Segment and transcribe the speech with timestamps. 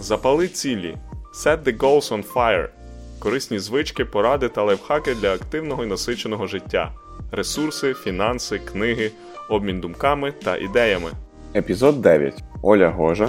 [0.00, 0.96] Запали цілі.
[1.34, 2.68] Set the goals on fire.
[3.18, 6.92] Корисні звички, поради та лайфхаки для активного і насиченого життя.
[7.32, 9.10] Ресурси, фінанси, книги,
[9.50, 11.10] обмін думками та ідеями.
[11.54, 12.44] Епізод 9.
[12.62, 13.28] Оля Гожа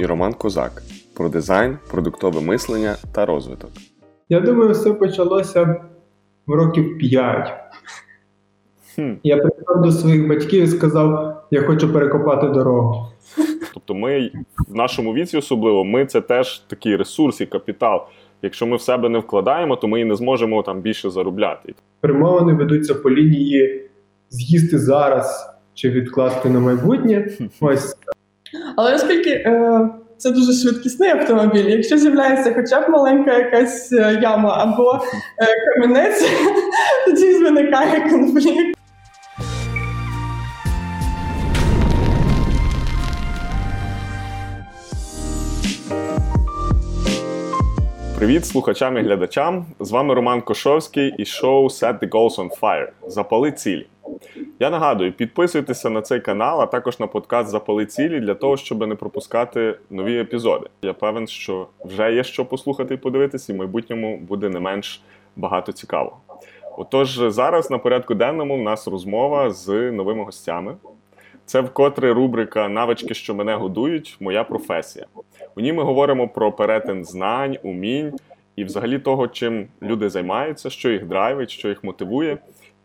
[0.00, 0.82] і Роман Козак
[1.16, 3.70] про дизайн, продуктове мислення та розвиток.
[4.28, 5.84] Я думаю, все почалося
[6.46, 7.52] в років 5.
[8.94, 9.12] Хм.
[9.22, 13.06] Я прийшов до своїх батьків і сказав, я хочу перекопати дорогу.
[13.74, 14.30] Тобто, ми
[14.68, 18.00] в нашому віці, особливо, ми це теж такий ресурс і капітал.
[18.42, 21.74] Якщо ми в себе не вкладаємо, то ми і не зможемо там більше заробляти.
[22.00, 23.90] Перемовини ведуться по лінії
[24.30, 27.28] з'їсти зараз чи відкласти на майбутнє.
[27.60, 27.96] Ось
[28.76, 34.56] Але оскільки е, це дуже швидкісний автомобіль, якщо з'являється хоча б маленька якась е, яма
[34.58, 35.00] або
[35.38, 36.24] е, камінець,
[37.06, 38.78] тоді виникає конфлікт.
[48.16, 49.66] Привіт слухачам і глядачам!
[49.80, 52.88] З вами Роман Кошовський і шоу Set the Goals on Fire.
[53.06, 53.86] Запали цілі.
[54.60, 58.86] Я нагадую, підписуйтеся на цей канал, а також на подкаст Запали цілі для того, щоб
[58.86, 60.66] не пропускати нові епізоди.
[60.82, 65.02] Я певен, що вже є що послухати і подивитися, і в майбутньому буде не менш
[65.36, 66.16] багато цікавого.
[66.76, 70.76] Отож, зараз на порядку денному в нас розмова з новими гостями.
[71.46, 75.06] Це вкотре рубрика Навички, що мене годують, моя професія.
[75.56, 78.12] У ній ми говоримо про перетин знань, умінь
[78.56, 82.38] і взагалі того, чим люди займаються, що їх драйвить, що їх мотивує,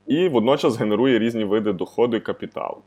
[0.08, 2.78] і водночас генерує різні види доходу і капіталу.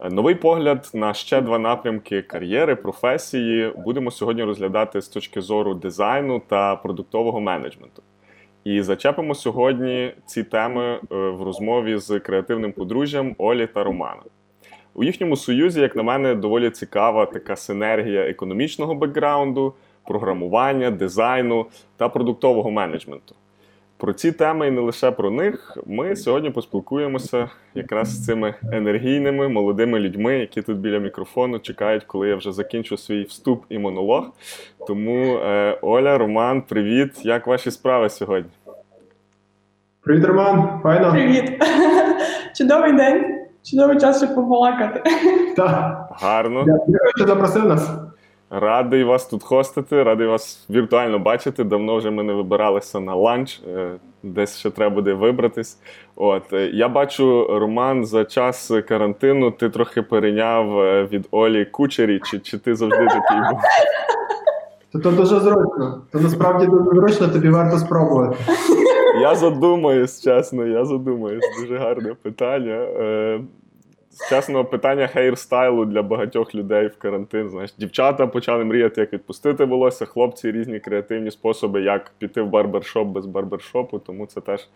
[0.00, 5.74] Е, Новий погляд на ще два напрямки кар'єри, професії будемо сьогодні розглядати з точки зору
[5.74, 8.02] дизайну та продуктового менеджменту.
[8.64, 14.22] І зачепимо сьогодні ці теми е, в розмові з креативним подружжям Олі та Романа.
[14.94, 19.74] У їхньому союзі, як на мене, доволі цікава така синергія економічного бекграунду,
[20.06, 23.34] програмування, дизайну та продуктового менеджменту.
[23.96, 29.48] Про ці теми і не лише про них ми сьогодні поспілкуємося якраз з цими енергійними
[29.48, 34.30] молодими людьми, які тут біля мікрофону чекають, коли я вже закінчу свій вступ і монолог.
[34.86, 37.24] Тому е, Оля, Роман, привіт!
[37.24, 38.50] Як ваші справи сьогодні?
[40.00, 41.10] привіт, Роман, файно?
[41.10, 41.62] Привіт!
[42.56, 45.02] Чудовий день, чудовий час, щоб побалакати.
[45.56, 46.64] Так, Гарно.
[46.66, 47.90] дякую, що запросив нас.
[48.50, 51.64] Радий вас тут хостити, радий вас віртуально бачити.
[51.64, 53.90] Давно вже ми не вибиралися на ланч, е,
[54.22, 55.78] десь ще треба буде вибратись.
[56.16, 62.20] От е, я бачу, Роман, за час карантину ти трохи перейняв е, від Олі кучері,
[62.24, 63.60] чи, чи ти завжди такий був?
[64.92, 66.02] То, то дуже зручно.
[66.12, 68.36] То насправді дуже зручно, тобі варто спробувати.
[69.22, 71.44] Я задумаюсь, чесно, я задумаюсь.
[71.60, 72.74] Дуже гарне питання.
[72.74, 73.40] Е,
[74.28, 77.50] Чесно, питання хейрстайлу для багатьох людей в карантин.
[77.50, 83.08] Знаєш, дівчата почали мріяти, як відпустити волосся, хлопці різні креативні способи, як піти в барбершоп
[83.08, 84.68] без барбершопу, тому це теж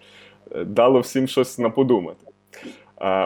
[0.53, 2.27] е, дало всім щось на подумати.
[2.27, 2.69] Е,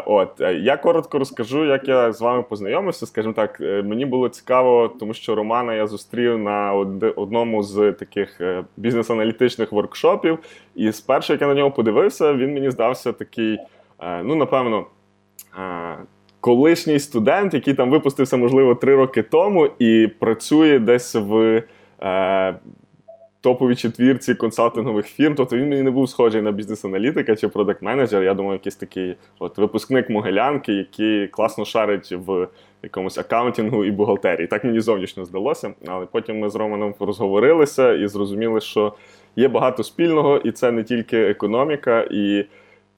[0.06, 3.06] От е, я коротко розкажу, як я з вами познайомився.
[3.06, 6.72] Скажімо так, е, мені було цікаво, тому що Романа я зустрів на
[7.16, 10.38] одному з таких е, бізнес-аналітичних воркшопів.
[10.74, 13.58] І спершу, як я на нього подивився, він мені здався такий,
[14.24, 14.86] ну напевно.
[16.40, 21.62] Колишній студент, який там випустився, можливо, три роки тому, і працює десь в
[23.40, 25.34] топовій четвірці консалтингових фірм.
[25.34, 28.22] Тобто він мені не був схожий на бізнес-аналітика чи продакт-менеджер.
[28.22, 32.48] Я думаю, якийсь такий от випускник Могилянки, який класно шарить в
[32.82, 34.46] якомусь акаунтингу і бухгалтерії.
[34.46, 35.74] Так мені зовнішньо здалося.
[35.86, 38.94] Але потім ми з Романом розговорилися і зрозуміли, що
[39.36, 42.08] є багато спільного, і це не тільки економіка.
[42.10, 42.44] І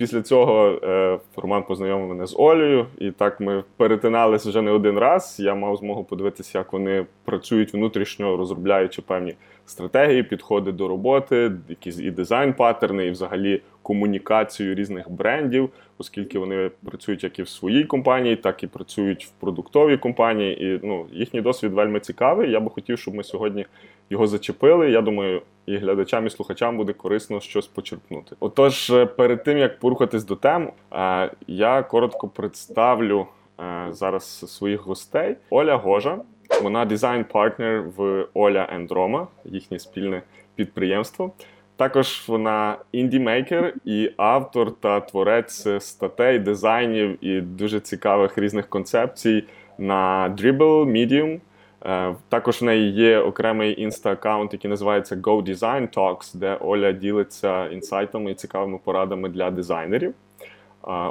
[0.02, 4.98] після цього е, Роман познайомив мене з Олею, і так ми перетиналися вже не один
[4.98, 5.36] раз.
[5.40, 9.34] Я мав змогу подивитися, як вони працюють внутрішньо, розробляючи певні
[9.66, 17.24] стратегії, підходи до роботи, якісь і дизайн-паттерни, і взагалі комунікацію різних брендів, оскільки вони працюють
[17.24, 20.64] як і в своїй компанії, так і працюють в продуктовій компанії.
[20.64, 22.50] І ну, їхній досвід вельми цікавий.
[22.50, 23.66] Я би хотів, щоб ми сьогодні
[24.10, 24.90] його зачепили.
[24.90, 28.36] Я думаю, і глядачам, і слухачам буде корисно щось почерпнути.
[28.40, 33.26] Отож, е, перед тим як порухатись до тем, е, я коротко представлю
[33.60, 35.36] е, зараз своїх гостей.
[35.50, 36.18] Оля Гожа,
[36.62, 40.22] вона дизайн-партнер в Оля Roma, їхнє спільне
[40.54, 41.32] підприємство.
[41.76, 49.44] Також вона інді-мейкер і автор та творець статей, дизайнів і дуже цікавих різних концепцій
[49.78, 51.40] на Dribble, Medium.
[51.86, 57.66] Е, Також в неї є окремий інста-аккаунт, який називається Go Design Talks, де Оля ділиться
[57.66, 60.14] інсайтами і цікавими порадами для дизайнерів.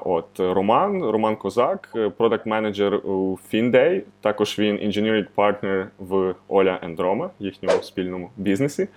[0.06, 4.01] От Роман, Роман Козак, продакт менеджер у FinDay.
[4.21, 8.88] Також він engineering partner в Оля Ендрома, їхньому спільному бізнесі.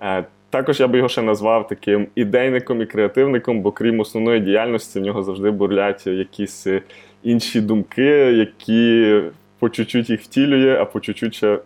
[0.00, 5.00] Е, Також я би його ще назвав таким ідейником і креативником, бо крім основної діяльності,
[5.00, 6.82] в нього завжди бурлять якісь е,
[7.22, 9.20] інші думки, які
[9.58, 11.58] по чуть-чуть їх втілює, а по чуть-чуть ще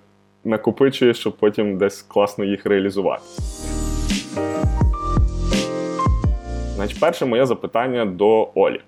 [0.44, 3.22] накопичує, щоб потім десь класно їх реалізувати.
[6.74, 8.80] Значить, перше моє запитання до Олі.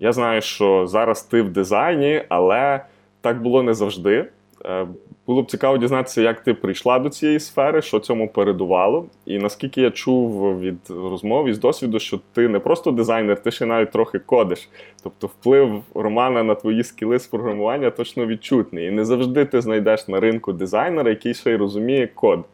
[0.00, 2.84] Я знаю, що зараз ти в дизайні, але
[3.20, 4.28] так було не завжди.
[4.64, 4.86] Е,
[5.26, 9.06] Було б цікаво дізнатися, як ти прийшла до цієї сфери, що цьому передувало.
[9.26, 13.50] І наскільки я чув від розмов і з досвіду, що ти не просто дизайнер, ти
[13.50, 14.68] ще навіть трохи кодиш.
[15.02, 18.86] Тобто вплив Романа на твої скіли з програмування точно відчутний.
[18.86, 22.44] І не завжди ти знайдеш на ринку дизайнера, який ще й розуміє код.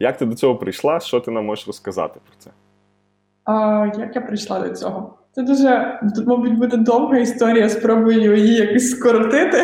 [0.00, 1.00] Як ти до цього прийшла?
[1.00, 2.50] Що ти нам можеш розказати про це?
[3.44, 5.14] А, як я прийшла до цього?
[5.32, 9.62] Це дуже, мабуть, буде довга історія, спробую її якось скоротити.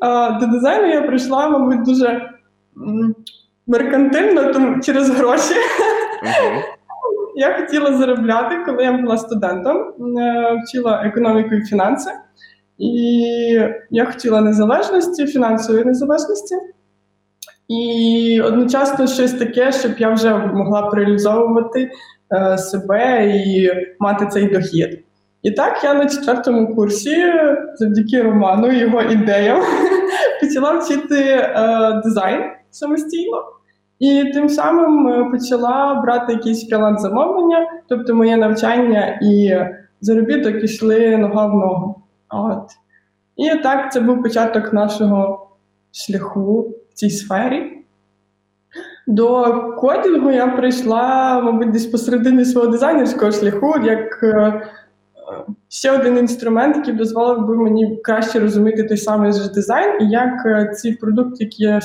[0.00, 2.30] А, До дизайну я прийшла, мабуть, дуже
[3.66, 5.54] меркантильно, тому через гроші.
[7.36, 9.76] Я хотіла заробляти, коли я була студентом,
[10.18, 12.10] е, вчила економіку і фінанси.
[12.78, 13.22] І
[13.90, 16.54] я хотіла незалежності, фінансової незалежності.
[17.68, 21.90] І одночасно щось таке, щоб я вже могла реалізовувати
[22.32, 23.70] е, себе і
[24.00, 25.04] мати цей дохід.
[25.42, 27.32] І так я на четвертому курсі,
[27.74, 29.62] завдяки Роману і його ідеям,
[30.40, 33.44] почала вчити е, дизайн самостійно.
[33.98, 39.58] І тим самим е, почала брати якісь фріланс-замовлення, тобто моє навчання і
[40.00, 42.02] заробіток йшли нога в ногу.
[42.28, 42.70] От.
[43.36, 45.48] І так це був початок нашого
[45.92, 47.76] шляху в цій сфері.
[49.06, 54.62] До кодінгу я прийшла, мабуть, десь посередині свого дизайнерського шляху, як е,
[55.68, 60.46] ще один інструмент, який дозволив би мені краще розуміти той самий ж дизайн, і як
[60.46, 61.80] е, ці продукти, які я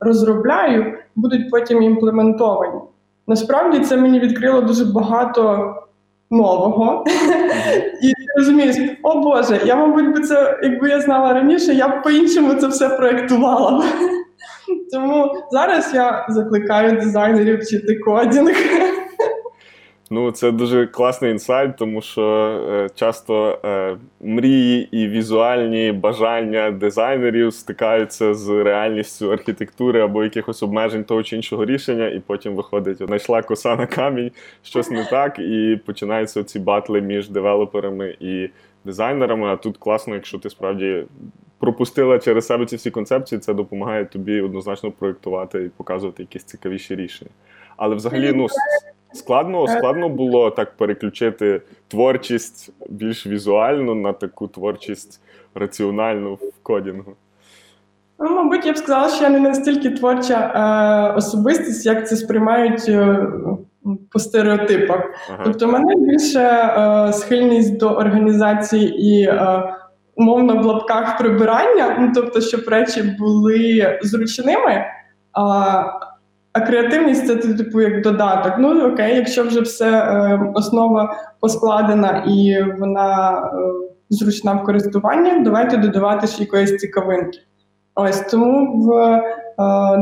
[0.00, 2.80] розробляю, будуть потім імплементовані.
[3.26, 5.74] Насправді це мені відкрило дуже багато
[6.30, 7.04] нового.
[8.02, 12.54] І розумієш, о Боже, я, мабуть, би це, якби я знала раніше, я б по-іншому
[12.54, 13.84] це все проєктувала.
[14.92, 18.56] Тому зараз я закликаю дизайнерів вчити кодінг.
[20.10, 22.22] Ну, це дуже класний інсайт, тому що
[22.70, 31.04] е, часто е, мрії і візуальні бажання дизайнерів стикаються з реальністю архітектури або якихось обмежень
[31.04, 34.30] того чи іншого рішення, і потім виходить, знайшла коса на камінь,
[34.62, 38.48] щось не так, і починаються ці батли між девелоперами і
[38.84, 39.46] дизайнерами.
[39.46, 41.04] А тут класно, якщо ти справді
[41.58, 46.94] пропустила через себе ці всі концепції, це допомагає тобі однозначно проєктувати і показувати якісь цікавіші
[46.94, 47.30] рішення.
[47.76, 48.46] Але взагалі, ну.
[49.14, 55.20] Складно складно було так переключити творчість більш візуальну на таку творчість
[55.54, 57.12] раціональну в кодінгу.
[58.18, 62.88] Ну, мабуть, я б сказала, що я не настільки творча е, особистість, як це сприймають
[62.88, 63.26] е,
[64.10, 65.00] по стереотипах.
[65.28, 65.42] Ага.
[65.44, 69.62] Тобто, в мене більше е, схильність до організації і е,
[70.16, 74.84] умовно в лапках прибирання, ну тобто, щоб речі були зручними.
[75.32, 75.84] А,
[76.54, 78.52] а креативність це типу як додаток.
[78.58, 83.50] Ну окей, якщо вже все е, основа поскладена і вона е,
[84.10, 87.38] зручна в користуванні, давайте додавати ще якоїсь цікавинки.
[87.94, 89.20] Ось тому в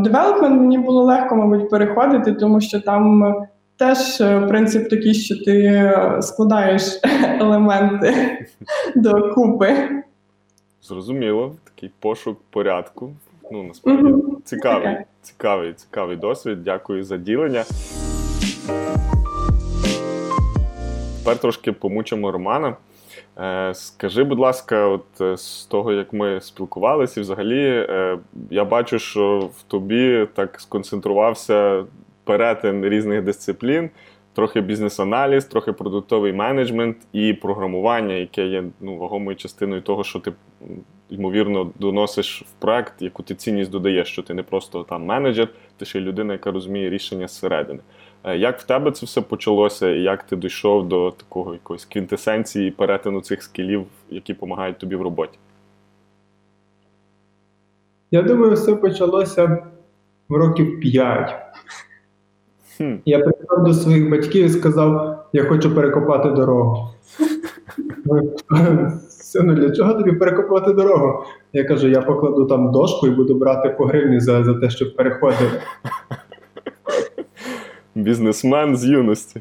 [0.03, 5.45] девелопмент мені було легко, мабуть, переходити, тому що там е, теж е, принцип такий, що
[5.45, 7.01] ти е, складаєш
[7.41, 8.15] елементи
[8.97, 9.89] до купи.
[10.83, 13.13] Зрозуміло, такий пошук порядку.
[13.53, 14.37] Ну, насправді Мгм.
[14.45, 15.05] цікавий, Таке.
[15.23, 16.63] цікавий, цікавий досвід.
[16.65, 17.65] Дякую за ділення.
[21.19, 22.77] Тепер трошки помучимо Романа.
[23.39, 28.19] Е, Скажи, будь ласка, от е, з того, як ми спілкувалися, і взагалі е,
[28.51, 31.85] я бачу, що в тобі так сконцентрувався
[32.25, 33.91] перетин різних дисциплін,
[34.35, 40.33] трохи бізнес-аналіз, трохи продуктовий менеджмент і програмування, яке є ну, вагомою частиною того, що ти
[41.13, 45.85] ймовірно доносиш в проект, яку ти цінність додаєш, що ти не просто там менеджер, ти
[45.85, 47.81] ще й людина, яка розуміє рішення зсередини.
[48.25, 52.71] Е, Як в тебе це все почалося, і як ти дійшов до такого якоїсь квінтесенції
[52.71, 55.39] перетину цих скілів, які допомагають тобі в роботі?
[58.11, 59.67] Я думаю, все почалося
[60.29, 61.35] в років 5.
[62.77, 62.95] Хм.
[63.05, 66.89] Я прийшов до своїх батьків і сказав, я хочу перекопати дорогу.
[69.33, 71.25] Сину, для чого тобі перекопати дорогу?
[71.53, 74.97] Я кажу, я покладу там дошку і буду брати по гривні за, за те, щоб
[74.97, 75.61] переходити.
[77.95, 79.41] Бізнесмен з юності.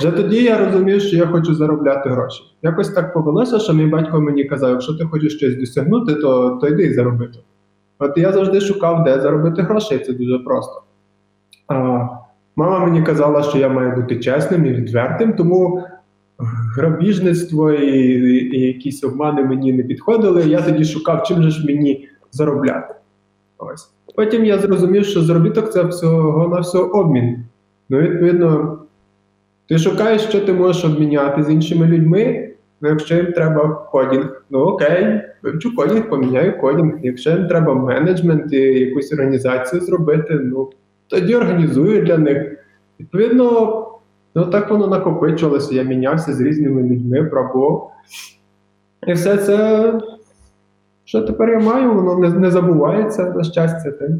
[0.00, 2.42] Вже тоді я розумів, що я хочу заробляти гроші.
[2.62, 6.68] Якось так повелося, що мій батько мені казав, якщо ти хочеш щось досягнути, то, то
[6.68, 7.26] йди і зароби.
[7.26, 7.38] то.
[7.98, 10.82] От я завжди шукав, де заробити грошей, це дуже просто.
[11.68, 11.74] А,
[12.56, 15.84] мама мені казала, що я маю бути чесним і відвертим, тому
[16.76, 17.98] грабіжництво і,
[18.56, 20.42] і якісь обмани мені не підходили.
[20.48, 22.94] Я тоді шукав, чим же ж мені заробляти.
[23.58, 23.90] Ось.
[24.14, 27.44] Потім я зрозумів, що заробіток це всього на всього обмін.
[27.88, 28.78] Ну, відповідно,
[29.68, 32.48] ти шукаєш, що ти можеш обміняти з іншими людьми.
[32.80, 36.94] Ну, якщо їм треба кодінг, ну окей, вивчу кодінг, поміняю кодінг.
[37.02, 40.70] Якщо їм треба менеджмент і якусь організацію зробити, ну
[41.08, 42.58] тоді організую для них.
[43.00, 43.86] Відповідно,
[44.34, 45.74] ну так воно накопичувалося.
[45.74, 47.92] Я мінявся з різними людьми, пробував.
[49.06, 50.00] І все це,
[51.04, 53.90] що тепер я маю, воно не, не забувається на щастя.
[53.90, 54.10] Так?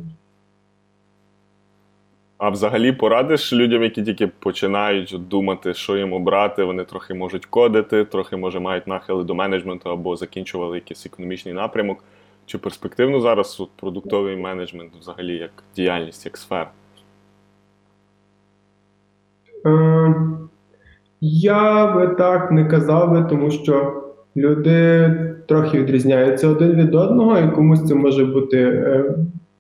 [2.38, 8.04] А взагалі порадиш людям, які тільки починають думати, що їм обрати, вони трохи можуть кодити,
[8.04, 12.04] трохи може мають нахили до менеджменту або закінчували якийсь економічний напрямок.
[12.46, 16.70] Чи перспективно зараз от, продуктовий менеджмент взагалі як діяльність, як сфера?
[19.66, 20.14] Е,
[21.20, 24.02] я би так не казав би, тому що
[24.36, 25.10] люди
[25.48, 29.14] трохи відрізняються один від одного, і комусь це може бути е,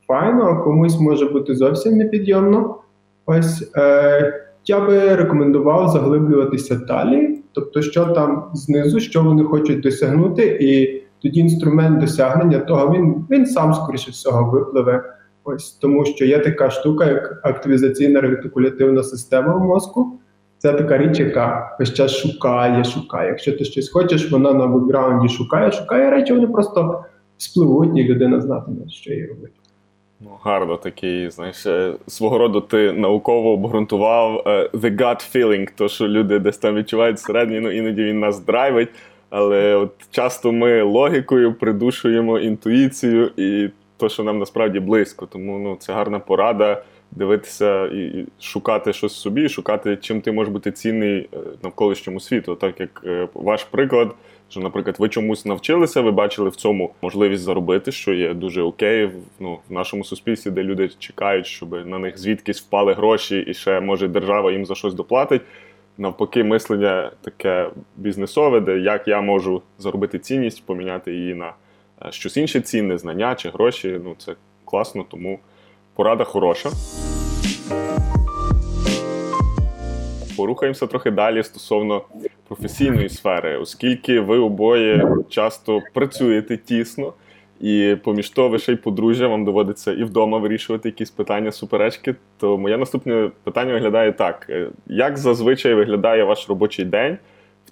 [0.06, 2.76] файно, а комусь може бути зовсім непідйомно.
[3.26, 10.58] Ось е, я би рекомендував заглиблюватися далі, тобто, що там знизу, що вони хочуть досягнути,
[10.60, 15.02] і тоді інструмент досягнення того він, він сам, скоріше всього, випливе.
[15.44, 20.18] Ось тому, що є така штука, як активізаційна ретикулятивна система в мозку.
[20.58, 23.28] Це така річ, яка весь час шукає, шукає.
[23.28, 27.04] Якщо ти щось хочеш, вона на бекграунді шукає, шукає речі, вони просто
[27.38, 29.52] спливуть, і людина знатиме, що їй робити.
[30.20, 35.88] Ну, гарно такий, знаєш, е, свого роду ти науково обґрунтував е, the gut feeling, то
[35.88, 38.88] що люди десь там відчувають всередині, ну іноді він нас драйвить.
[39.30, 43.68] Але от часто ми логікою придушуємо інтуїцію і
[44.02, 45.26] то, що нам насправді близько.
[45.26, 50.72] Тому ну, це гарна порада дивитися і шукати щось собі, шукати, чим ти можеш бути
[50.72, 52.54] цінний е, навколишньому світу.
[52.54, 53.04] Так як
[53.34, 54.14] ваш приклад,
[54.48, 59.10] що, наприклад, ви чомусь навчилися, ви бачили в цьому можливість заробити, що є дуже окей
[59.40, 63.80] ну, в нашому суспільстві, де люди чекають, щоб на них звідкись впали гроші, і ще
[63.80, 65.42] може держава їм за щось доплатить.
[65.98, 71.52] Навпаки, мислення таке бізнесове, де як я можу заробити цінність, поміняти її на
[72.10, 74.00] щось інше цінне, знання чи гроші.
[74.04, 75.38] Ну це класно, тому
[75.94, 76.70] порада хороша.
[80.36, 82.02] Порухаємося трохи далі стосовно
[82.48, 87.12] професійної сфери, оскільки ви обоє часто працюєте тісно,
[87.60, 92.14] і поміж того, ви ще й подружжя, вам доводиться і вдома вирішувати якісь питання, суперечки.
[92.38, 94.50] То моє наступне питання виглядає так:
[94.86, 97.18] як зазвичай виглядає ваш робочий день?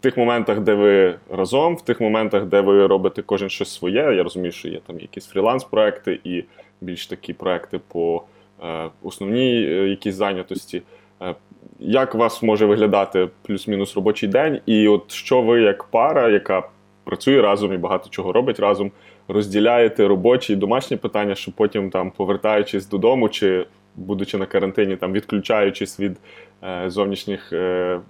[0.01, 4.15] Тих моментах, де ви разом, в тих моментах, де ви робите кожен щось своє.
[4.15, 6.45] Я розумію, що є там якісь фріланс-проекти і
[6.81, 8.23] більш такі проекти по
[8.65, 10.83] е, основній е, якійсь зайнятості.
[11.23, 11.35] Е,
[11.79, 16.63] як у вас може виглядати плюс-мінус робочий день, і от що ви, як пара, яка
[17.05, 18.91] працює разом і багато чого робить разом,
[19.29, 23.67] розділяєте робочі і домашні питання, щоб потім, там, повертаючись додому, чи
[23.97, 26.17] будучи на карантині, там відключаючись від
[26.65, 28.01] е, зовнішніх е,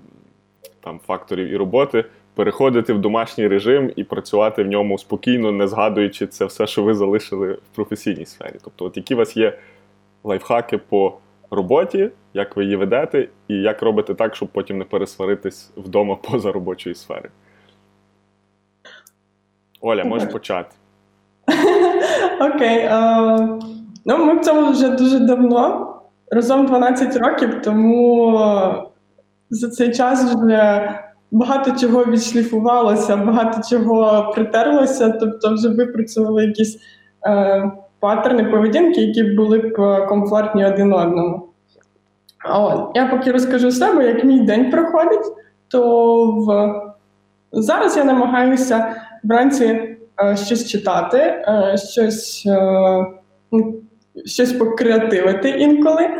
[0.80, 6.26] там, факторів і роботи, переходити в домашній режим і працювати в ньому спокійно, не згадуючи
[6.26, 8.54] це все, що ви залишили в професійній сфері.
[8.64, 9.58] Тобто, от які у вас є
[10.24, 11.18] лайфхаки по
[11.50, 16.52] роботі, як ви її ведете, і як робите так, щоб потім не пересваритись вдома поза
[16.52, 17.30] робочої сфери.
[19.80, 20.70] Оля, можеш почати.
[22.40, 22.84] Окей.
[22.84, 23.60] Okay,
[24.04, 25.86] ну, ми в цьому вже дуже давно.
[26.30, 28.89] Разом 12 років, тому
[29.50, 30.90] за цей час вже
[31.30, 36.78] багато чого відшліфувалося, багато чого притерлося, тобто вже випрацювали якісь
[37.26, 39.72] е, паттерни поведінки, які були б
[40.08, 41.46] комфортні один одному.
[42.48, 42.90] От.
[42.94, 45.26] Я поки розкажу себе, як мій день проходить,
[45.68, 46.74] то в...
[47.52, 53.06] зараз я намагаюся вранці е, щось читати, е, щось е,
[54.24, 56.02] щось покреативити інколи.
[56.02, 56.18] Е,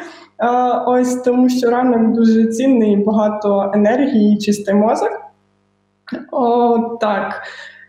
[0.87, 5.11] ось Тому що ранок дуже цінний, багато енергії, чистий мозок.
[6.33, 7.43] О, так.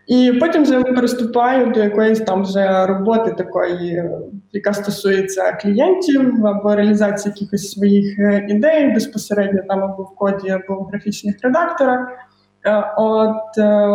[0.07, 4.03] І потім вже приступаю до якоїсь там вже роботи такої,
[4.51, 10.81] яка стосується клієнтів або реалізації якихось своїх е, ідей безпосередньо там або в коді, або
[10.81, 12.07] в графічних редакторах.
[12.65, 13.89] Е, от е,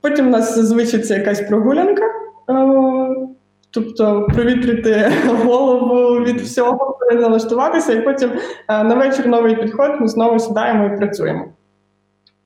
[0.00, 2.02] потім у нас зазвичай це якась прогулянка,
[3.76, 5.12] тобто провітрити
[5.44, 8.30] голову від всього, переналаштуватися, і потім
[8.68, 11.44] на вечір новий підход ми знову сідаємо і працюємо.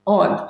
[0.04, 0.40] От.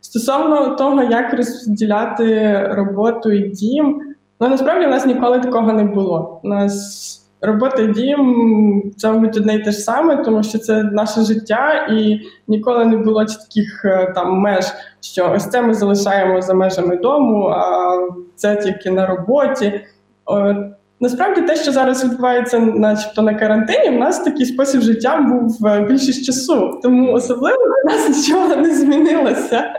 [0.00, 4.00] Стосовно того, як розділяти роботу і дім,
[4.40, 6.40] ну насправді в нас ніколи такого не було.
[6.44, 10.82] У нас робота і дім це, мабуть, одне й те ж саме, тому що це
[10.82, 14.64] наше життя, і ніколи не було чітких е, там меж,
[15.00, 17.94] що ось це ми залишаємо за межами дому, а
[18.34, 19.80] це тільки на роботі.
[20.28, 20.56] От.
[21.00, 25.80] Насправді те, що зараз відбувається, начебто на карантині, в нас такий спосіб життя був е,
[25.80, 29.74] більшість часу, тому особливо для нас нічого не змінилося.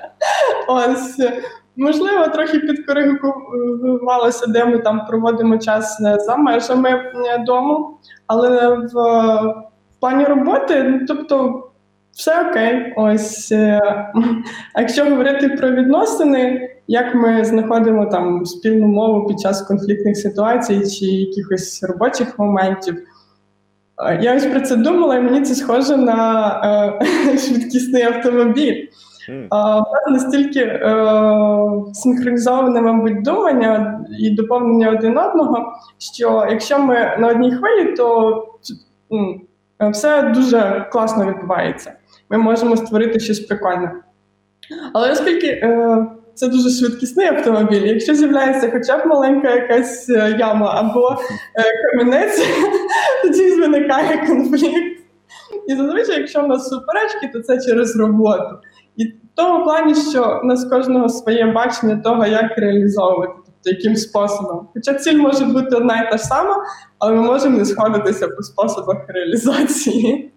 [0.68, 1.18] Ось
[1.76, 8.94] можливо, трохи підкоригувалося, де ми там проводимо час за межами е, дому, але в,
[9.92, 11.66] в плані роботи, ну тобто.
[12.20, 13.82] Все окей, ось е,
[14.74, 20.80] а якщо говорити про відносини, як ми знаходимо там спільну мову під час конфліктних ситуацій
[20.80, 22.96] чи якихось робочих моментів,
[24.08, 26.50] е, я ось про це думала, і мені це схоже на
[27.02, 28.88] е, швидкісний автомобіль.
[29.30, 29.48] М.
[29.50, 31.06] А, настільки е,
[31.94, 38.34] синхронізоване, мабуть, думання і доповнення один одного, що якщо ми на одній хвилі, то
[39.12, 39.42] м,
[39.92, 41.94] все дуже класно відбувається.
[42.30, 43.92] Ми можемо створити щось прикольне.
[44.94, 50.74] Але оскільки е, це дуже швидкісний автомобіль, якщо з'являється хоча б маленька якась е, яма
[50.76, 52.48] або е, камінець,
[53.24, 55.00] тоді виникає конфлікт.
[55.68, 58.56] І зазвичай, якщо в нас суперечки, то це через роботу.
[58.96, 63.96] І в тому плані, що у нас кожного своє бачення того, як реалізовувати, тобто яким
[63.96, 64.68] способом.
[64.74, 66.56] Хоча ціль може бути одна і та ж сама,
[67.00, 70.32] але ми можемо не сходитися по способах реалізації.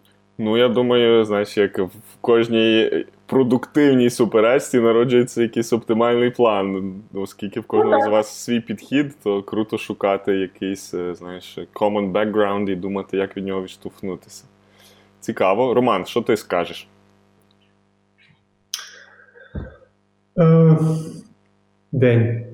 [0.44, 6.94] Ну, я думаю, знаєш, як в кожній продуктивній суперечці народжується якийсь оптимальний план.
[7.12, 12.12] Ну, Оскільки в кожного з вас свій підхід, то круто шукати якийсь, е, знаєш, common
[12.12, 14.44] background і думати, як від нього відштовхнутися.
[15.20, 15.74] Цікаво.
[15.74, 16.88] Роман, що ти скажеш?
[20.38, 20.78] Е,
[21.92, 22.46] день.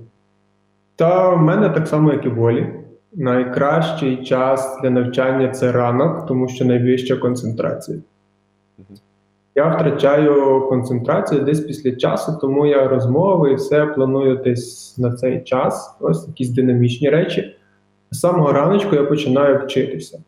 [0.96, 2.87] Та в мене так само, як і в Олі.
[3.14, 7.98] Найкращий час для навчання це ранок, тому що найвища концентрація.
[8.78, 8.98] Мгм.
[9.54, 15.42] Я втрачаю концентрацію десь після часу, тому я розмови і все планую десь на цей
[15.42, 15.96] час.
[16.00, 17.56] Ось якісь динамічні речі.
[18.10, 20.22] З самого раночку я починаю вчитися.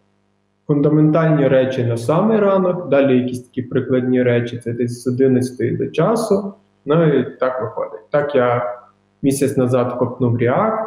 [0.66, 5.86] Фундаментальні речі на самий ранок, далі якісь такі прикладні речі це десь з 11 до
[5.86, 6.54] часу.
[6.86, 8.10] Ну і так виходить.
[8.10, 8.78] Так я
[9.22, 10.86] місяць назад копнув React.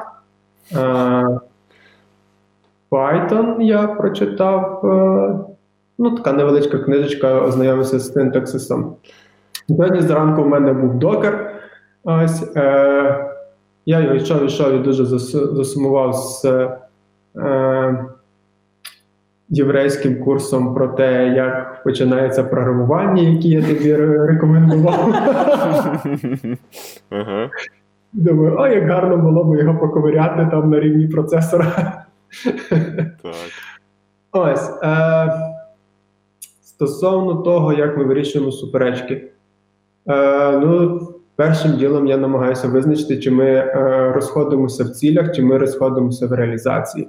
[2.94, 4.82] Python я прочитав.
[4.86, 5.50] е,
[5.98, 8.96] Ну, така невеличка книжечка, ознайомився з синтаксисом.
[9.68, 11.52] Сьогодні зранку в мене був докер.
[12.04, 13.26] Ось, е,
[13.86, 16.46] я його йшов, йшов і дуже засумував з
[17.38, 18.06] е,
[19.50, 25.14] єврейським курсом про те, як починається програмування, який я тобі рекомендував.
[28.14, 32.04] Думаю, о, як гарно було б його поковиряти там на рівні процесора.
[33.22, 33.36] Так.
[34.32, 34.70] Ось.
[34.84, 35.34] Е,
[36.62, 39.32] стосовно того, як ми вирішуємо суперечки.
[40.08, 41.02] Е, ну,
[41.36, 46.32] першим ділом я намагаюся визначити, чи ми е, розходимося в цілях, чи ми розходимося в
[46.32, 47.08] реалізації.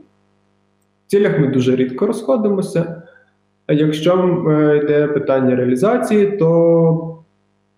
[1.07, 3.03] В цілях ми дуже рідко розходимося.
[3.69, 7.19] Якщо е, йде питання реалізації, то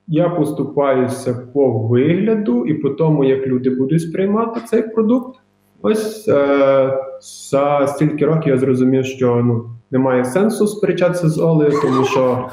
[0.08, 5.40] я поступаюся по вигляду і по тому, як люди будуть сприймати цей продукт.
[5.82, 12.04] Ось е, за стільки років я зрозумів, що ну, немає сенсу сперечатися з Олею, тому
[12.04, 12.48] що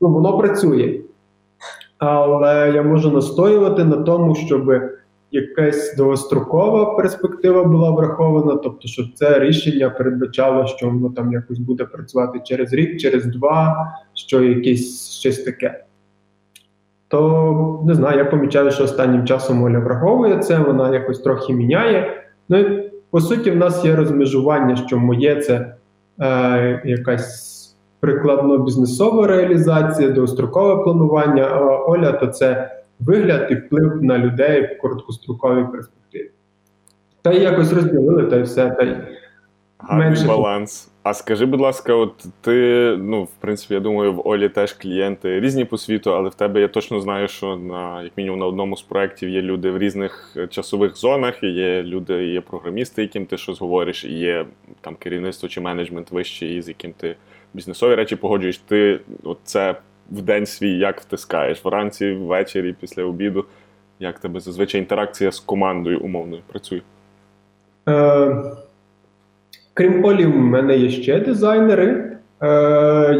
[0.00, 1.00] ну, воно працює.
[1.98, 4.70] Але я можу настоювати на тому, щоб
[5.30, 11.84] якась довгострокова перспектива була врахована, тобто, щоб це рішення передбачало, що воно там якось буде
[11.84, 15.84] працювати через рік, через два, що якесь щось таке.
[17.08, 22.22] То не знаю, я помічаю, що останнім часом Оля враховує це, вона якось трохи міняє.
[22.48, 25.74] Ну по суті, в нас є розмежування, що моє це
[26.20, 27.56] е, якась
[28.00, 35.64] прикладно-бізнесова реалізація, довгострокове планування, а Оля то це вигляд і вплив на людей в короткостроковій
[35.72, 36.30] перспективі.
[37.22, 38.70] Та й якось розділили, та й все.
[38.70, 38.96] Та й
[39.88, 40.90] Гарний Менше- баланс.
[41.02, 45.40] А скажи, будь ласка, от ти, ну, в принципі, я думаю, в Олі теж клієнти
[45.40, 48.76] різні по світу, але в тебе я точно знаю, що на як мінімум на одному
[48.76, 53.26] з проєктів є люди в різних е, часових зонах, і є люди, є програмісти, яким
[53.26, 54.46] ти щось говориш, і є
[54.80, 57.16] там керівництво чи менеджмент вищий, з яким ти
[57.54, 58.58] бізнесові речі погоджуєш.
[58.58, 59.74] Ти от це
[60.10, 61.64] в день свій як втискаєш?
[61.64, 63.44] Вранці, ввечері, після обіду.
[64.00, 66.80] Як тебе зазвичай інтеракція з командою умовною працює?
[67.88, 68.42] Е,
[69.76, 72.48] крім Олі, в мене є ще дизайнери, е,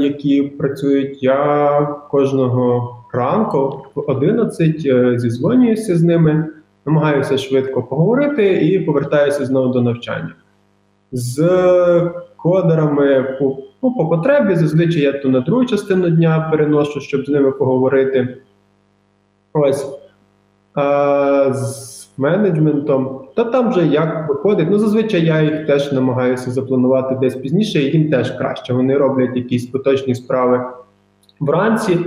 [0.00, 1.22] які працюють.
[1.22, 6.46] Я кожного ранку в 11 е, зізвонююся з ними,
[6.86, 10.34] намагаюся швидко поговорити і повертаюся знову до навчання.
[11.12, 11.40] З
[12.36, 17.28] кодерами по, ну, по потребі зазвичай я то на другу частину дня переношу, щоб з
[17.28, 18.38] ними поговорити.
[19.52, 19.86] Ось.
[20.74, 24.68] А, з менеджментом, та там вже як виходить.
[24.70, 28.72] Ну, зазвичай я їх теж намагаюся запланувати десь пізніше, і їм теж краще.
[28.72, 30.64] Вони роблять якісь поточні справи
[31.40, 31.98] вранці.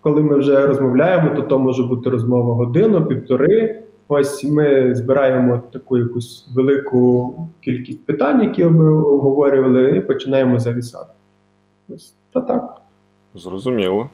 [0.00, 3.82] Коли ми вже розмовляємо, то то може бути розмова годину, півтори.
[4.08, 11.12] Ось ми збираємо таку якусь велику кількість питань, які ми обговорювали, і починаємо завісати.
[11.88, 12.80] Ось та так.
[13.34, 14.10] Зрозуміло.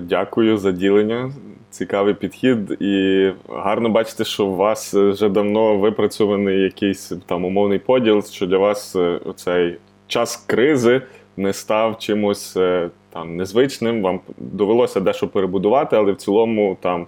[0.00, 1.32] Дякую за ділення.
[1.70, 8.22] Цікавий підхід, і гарно бачити, що у вас вже давно випрацьований якийсь там умовний поділ,
[8.22, 11.02] що для вас е, оцей час кризи
[11.36, 14.02] не став чимось е, там незвичним.
[14.02, 17.06] Вам довелося дещо перебудувати, але в цілому там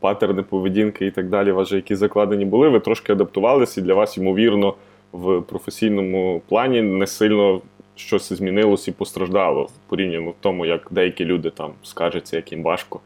[0.00, 4.18] патерни поведінки і так далі, же які закладені були, ви трошки адаптувалися, і для вас,
[4.18, 4.74] ймовірно,
[5.12, 7.60] в професійному плані не сильно
[7.96, 13.00] щось змінилось і постраждало порівняно в тому, як деякі люди там скаржаться, як їм важко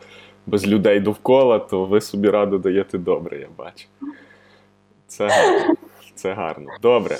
[0.46, 3.87] без людей довкола, то ви собі раду даєте добре, я бачу.
[5.07, 5.74] Це гарно.
[6.14, 6.70] Це гарно.
[6.83, 7.18] Добре.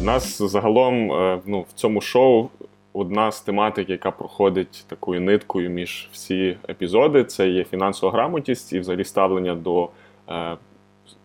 [0.00, 2.48] У нас загалом е, ну, в цьому шоу
[2.92, 8.80] одна з тематик, яка проходить такою ниткою між всі епізоди, це є фінансова грамотність і
[8.80, 9.88] взагалі ставлення до
[10.28, 10.56] е,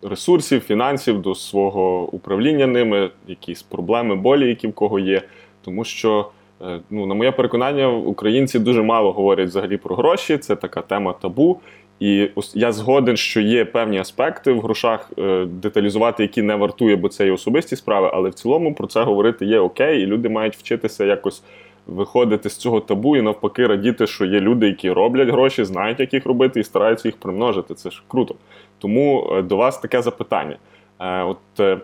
[0.02, 5.22] ресурсів, фінансів, до свого управління ними, якісь проблеми, болі, які в кого є.
[5.64, 6.30] Тому що,
[6.62, 10.38] е, ну, на моє переконання, українці дуже мало говорять взагалі про гроші.
[10.38, 11.60] Це така тема табу.
[12.00, 17.08] І я згоден, що є певні аспекти в грошах е, деталізувати, які не вартує, бо
[17.08, 20.56] це є особисті справи, але в цілому про це говорити є окей, і люди мають
[20.56, 21.42] вчитися якось
[21.86, 26.14] виходити з цього табу і навпаки радіти, що є люди, які роблять гроші, знають, як
[26.14, 27.74] їх робити, і стараються їх примножити.
[27.74, 28.34] Це ж круто.
[28.78, 30.56] Тому е, до вас таке запитання.
[31.00, 31.78] Е, От е,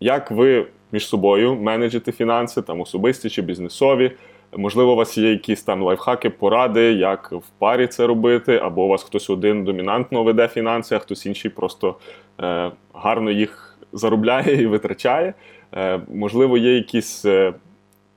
[0.00, 4.12] як ви між собою менеджите фінанси, там особисті чи бізнесові?
[4.56, 8.88] Можливо, у вас є якісь там лайфхаки, поради, як в парі це робити, або у
[8.88, 11.96] вас хтось один домінантно веде фінанси, а хтось інший просто
[12.40, 15.34] е, гарно їх заробляє і витрачає.
[15.74, 17.24] Е, можливо, є якісь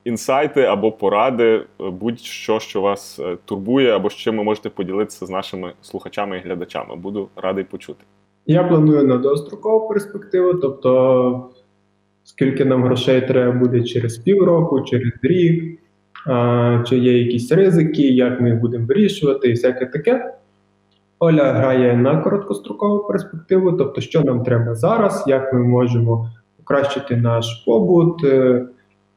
[0.07, 5.25] інсайти або поради, е, будь-що, що вас е, турбує, або з чим ви можете поділитися
[5.25, 6.95] з нашими слухачами і глядачами.
[6.95, 8.03] Буду радий почути.
[8.45, 11.49] Я планую на довгострокову перспективу, тобто
[12.23, 15.79] скільки нам грошей треба буде через півроку, через рік,
[16.85, 20.33] чи є якісь ризики, як ми їх будемо вирішувати, і всяке таке.
[21.19, 27.63] Оля грає на короткострокову перспективу, тобто, що нам треба зараз, як ми можемо покращити наш
[27.65, 28.23] побут.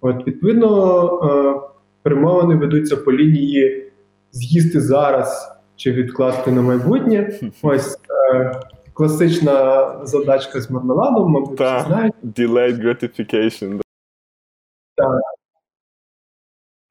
[0.01, 1.61] От, відповідно, е,
[2.03, 3.93] перемовини ведуться по лінії
[4.33, 7.31] з'їсти зараз чи відкласти на майбутнє.
[7.63, 7.99] Ось
[8.35, 8.61] е,
[8.95, 11.81] класична задачка з мармеладом, мабуть, Та.
[11.81, 12.15] знають.
[12.25, 13.81] Delayed gratification.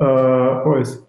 [0.01, 0.05] Е,
[0.65, 1.03] ось.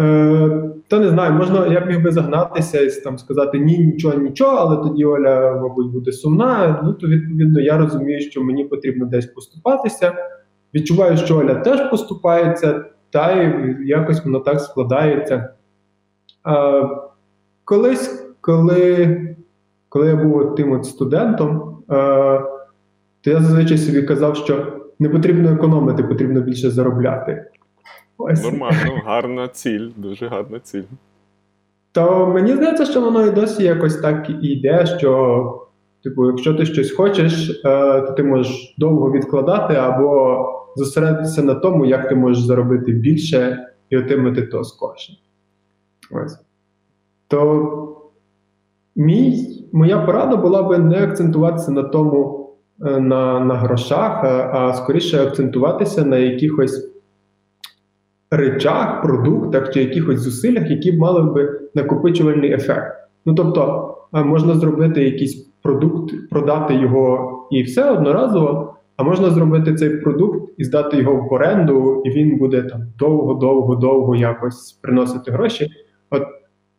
[0.00, 4.18] Е, та не знаю, можна, я б міг би загнатися і там сказати ні, нічого,
[4.18, 6.80] нічого, але тоді Оля, мабуть, буде сумна.
[6.84, 10.14] Ну, то відповідно я розумію, що мені потрібно десь поступатися.
[10.74, 15.48] Відчуваю, що Оля теж поступається, та й якось воно так складається.
[16.46, 16.88] Е,
[17.64, 19.36] колись, коли,
[19.88, 21.94] коли я був тим от студентом, е,
[23.20, 27.44] то я зазвичай собі казав, що не потрібно економити, потрібно більше заробляти.
[28.18, 28.44] Ось.
[28.44, 30.82] Нормально, гарна ціль, дуже гарна ціль.
[31.92, 35.66] То мені здається, що воно і досі якось так і йде, що,
[36.04, 41.84] типу, якщо ти щось хочеш, е, то ти можеш довго відкладати або зосередитися на тому,
[41.84, 45.12] як ти можеш заробити більше і отримати то скорше.
[46.10, 46.38] Ось.
[47.28, 47.96] То
[48.96, 52.50] мій, моя порада була би не акцентуватися на тому,
[52.86, 56.90] е, на, на грошах, а, а скоріше акцентуватися на якихось
[58.30, 62.96] речах, продуктах чи якихось зусиллях, які б мали би накопичувальний ефект.
[63.26, 69.90] Ну тобто, можна зробити якийсь продукт, продати його і все одноразово, а можна зробити цей
[69.90, 75.30] продукт і здати його в оренду, і він буде там довго, довго, довго якось приносити
[75.30, 75.70] гроші.
[76.10, 76.22] От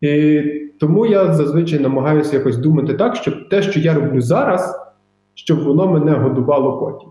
[0.02, 0.42] і
[0.80, 4.80] тому я зазвичай намагаюся якось думати так, щоб те, що я роблю зараз,
[5.34, 7.10] щоб воно мене годувало потім.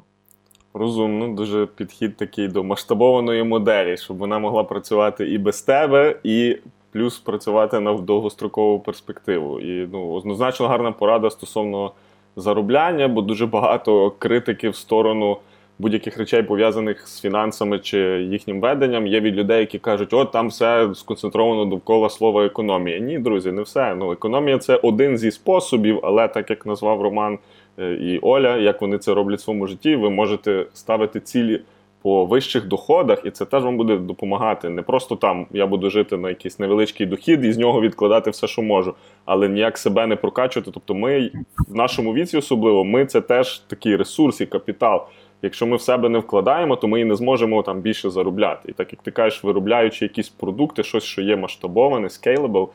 [0.75, 6.57] Розумно, дуже підхід такий до масштабованої моделі, щоб вона могла працювати і без тебе, і
[6.93, 9.61] плюс працювати на довгострокову перспективу.
[9.61, 11.93] І ну, однозначно гарна порада стосовно
[12.41, 15.39] заробляння, бо дуже багато критики в сторону
[15.81, 17.99] будь-яких речей пов'язаних з фінансами чи
[18.31, 22.99] їхнім веденням, є від людей, які кажуть, от там все сконцентровано довкола слова економія.
[22.99, 23.95] Ні, друзі, не все.
[23.95, 27.39] Ну, економія це один зі способів, але так як назвав Роман
[27.79, 31.61] е, і Оля, як вони це роблять в своєму житті, ви можете ставити цілі
[32.03, 34.69] по вищих доходах, і це теж вам буде допомагати.
[34.69, 38.47] Не просто там я буду жити на якийсь невеличкий дохід і з нього відкладати все,
[38.47, 40.71] що можу, але ніяк себе не прокачувати.
[40.75, 41.31] Тобто, ми
[41.69, 45.07] в нашому віці, особливо, ми це теж такий ресурс і капітал.
[45.43, 48.69] Якщо ми в себе не вкладаємо, то ми і не зможемо там більше заробляти.
[48.69, 52.69] І так як ти кажеш, виробляючи якісь продукти, щось, що є масштабоване, scalable,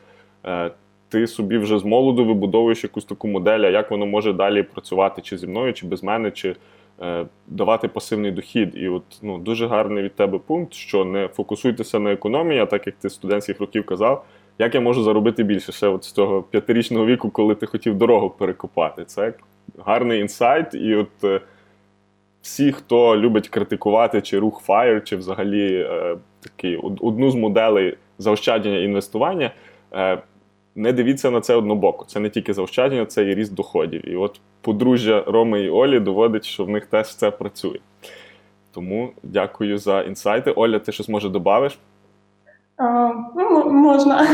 [0.46, 0.70] е,
[1.08, 5.22] ти собі вже з молоду вибудовуєш якусь таку модель, а як воно може далі працювати,
[5.22, 6.56] чи зі мною, чи без мене, чи
[7.46, 8.72] давати пасивний дохід.
[8.74, 12.86] І от ну, дуже гарний від тебе пункт, що не фокусуйтеся на економії, а так
[12.86, 14.24] як ти студентських років казав,
[14.58, 18.30] як я можу заробити більше ще от з того п'ятирічного віку, коли ти хотів дорогу
[18.30, 19.04] перекопати.
[19.04, 19.32] Це
[19.84, 20.74] гарний інсайт.
[20.74, 21.40] І от е,
[22.42, 28.78] всі, хто любить критикувати чи рух FIRE, чи взагалі е, такий, одну з моделей заощадження
[28.78, 29.50] інвестування.
[29.92, 30.18] Е,
[30.76, 32.04] не дивіться на це однобоко.
[32.04, 34.08] Це не тільки заощадження, це і ріст доходів.
[34.08, 37.78] І от подружжя Роми і Олі доводить, що в них теж це працює.
[38.74, 40.50] Тому дякую за інсайти.
[40.50, 41.78] Оля, ти щось може додавиш?
[43.36, 44.26] Ну, можна.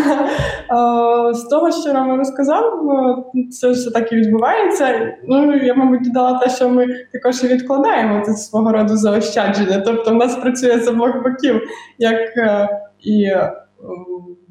[1.35, 5.15] З того, що Рома розказав, е, це все так і відбувається.
[5.29, 9.83] Ну, я, мабуть, додала те, що ми також і відкладаємо це свого роду заощадження.
[9.87, 11.63] Тобто, в нас працює з обох боків,
[11.99, 12.69] як е,
[13.01, 13.31] і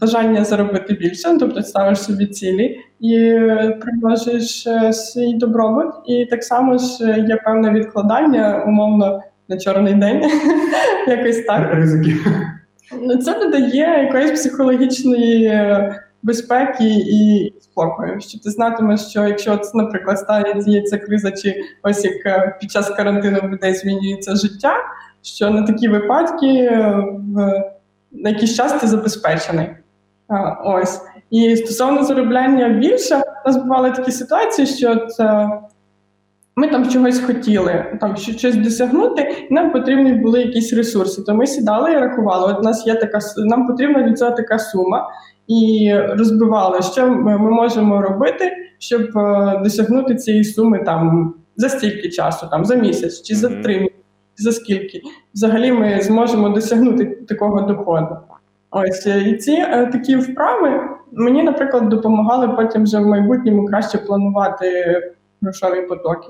[0.02, 5.94] бажання заробити більше, ну, тобто ставиш собі цілі і е, примножуєш е, свій добробут.
[6.08, 10.22] І так само ж е, є певне відкладання, умовно, на чорний день,
[11.08, 11.74] якось так.
[11.74, 12.16] Ризики.
[13.02, 15.64] Ну, Це додає якоїсь психологічної
[16.24, 18.20] безпеки і спокою.
[18.20, 23.40] Що ти знатимеш, що якщо, от, наприклад, стається криза, чи ось як під час карантину
[23.44, 24.74] в людей змінюється життя,
[25.22, 26.70] що на такі випадки
[27.36, 27.64] в
[28.12, 29.68] на якийсь час ти забезпечений.
[30.66, 31.02] Ось.
[31.30, 35.50] І стосовно заробляння більше, у нас бували такі ситуації, що от, е,
[36.56, 41.22] ми там чогось хотіли, там щось досягнути, і нам потрібні були якісь ресурси.
[41.22, 42.54] То ми сідали і рахували.
[42.54, 45.08] От у нас є така нам потрібна від цього така сума,
[45.48, 52.10] і розбивали, що ми ми можемо робити, щоб е, досягнути цієї суми там за стільки
[52.10, 54.01] часу, там за місяць чи за три місяці,
[54.42, 55.02] за скільки.
[55.34, 58.18] Взагалі ми зможемо досягнути такого доходу.
[58.72, 63.98] Ось е, і ці е, такі вправи мені, наприклад, допомагали потім вже в майбутньому краще
[63.98, 65.02] планувати
[65.42, 66.28] грошові потоки.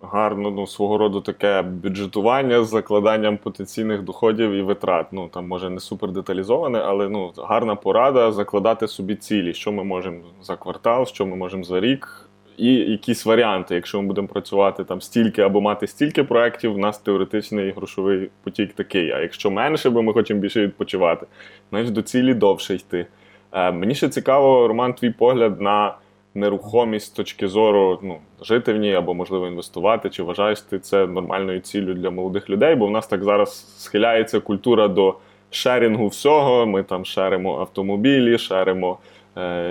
[0.00, 5.06] Гарно, ну, свого роду таке бюджетування з закладанням потенційних доходів і витрат.
[5.12, 9.84] Ну, там, може, не супер деталізоване, але ну, гарна порада закладати собі цілі, що ми
[9.84, 13.74] можемо за квартал, що ми можемо за рік, і якісь варіанти.
[13.74, 18.72] Якщо ми будемо працювати там стільки або мати стільки проєктів, у нас теоретичний грошовий потік
[18.72, 19.10] такий.
[19.10, 21.26] А якщо менше, бо ми хочемо більше відпочивати,
[21.70, 23.06] значить до цілі довше йти.
[23.52, 25.94] Е, мені ще цікаво, Роман, твій погляд на
[26.34, 31.06] нерухомість з точки зору ну, жити в ній або, можливо, інвестувати, чи вважаєш ти це
[31.06, 32.74] нормальною ціллю для молодих людей?
[32.74, 35.14] Бо в нас так зараз схиляється культура до
[35.50, 36.66] шерінгу всього.
[36.66, 38.98] Ми там шеримо автомобілі, шеримо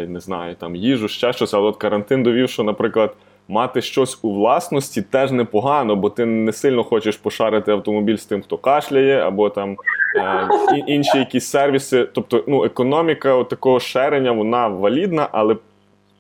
[0.08, 1.54] не знаю, там їжу, ще щось.
[1.54, 3.16] Але от карантин довів, що, наприклад,
[3.48, 8.42] мати щось у власності теж непогано, бо ти не сильно хочеш пошарити автомобіль з тим,
[8.42, 9.78] хто кашляє, або там
[10.18, 10.50] е,
[10.88, 12.10] інші якісь сервіси.
[12.14, 15.56] Тобто, ну, економіка от такого шерення, вона валідна, але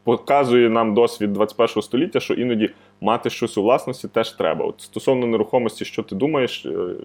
[0.03, 2.69] показує нам досвід 21 століття, що іноді
[3.01, 4.65] мати щось у власності теж треба.
[4.65, 6.65] От стосовно нерухомості, що ти думаєш?
[6.65, 6.95] Е,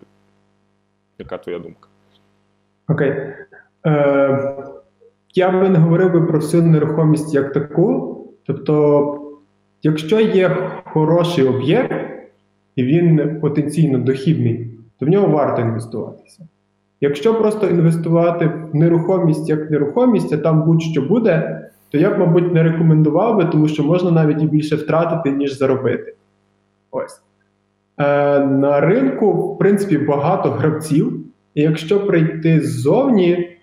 [1.18, 1.88] Яка твоя думка?
[2.88, 3.10] Окей.
[3.86, 4.64] Е,
[5.38, 8.14] я би не говорив би про всю нерухомість як таку.
[8.46, 9.20] Тобто,
[9.82, 11.94] якщо є хороший об'єкт,
[12.76, 16.48] і він потенційно дохідний, то в нього варто інвестуватися.
[17.00, 22.54] Якщо просто інвестувати в нерухомість як нерухомість, а там будь-що буде, то я б, мабуть,
[22.54, 26.14] не рекомендував би, тому що можна навіть і більше втратити, ніж заробити.
[26.90, 27.22] Ось.
[27.98, 31.12] Е, на ринку, в принципі, багато гравців.
[31.54, 33.57] І якщо прийти ззовні,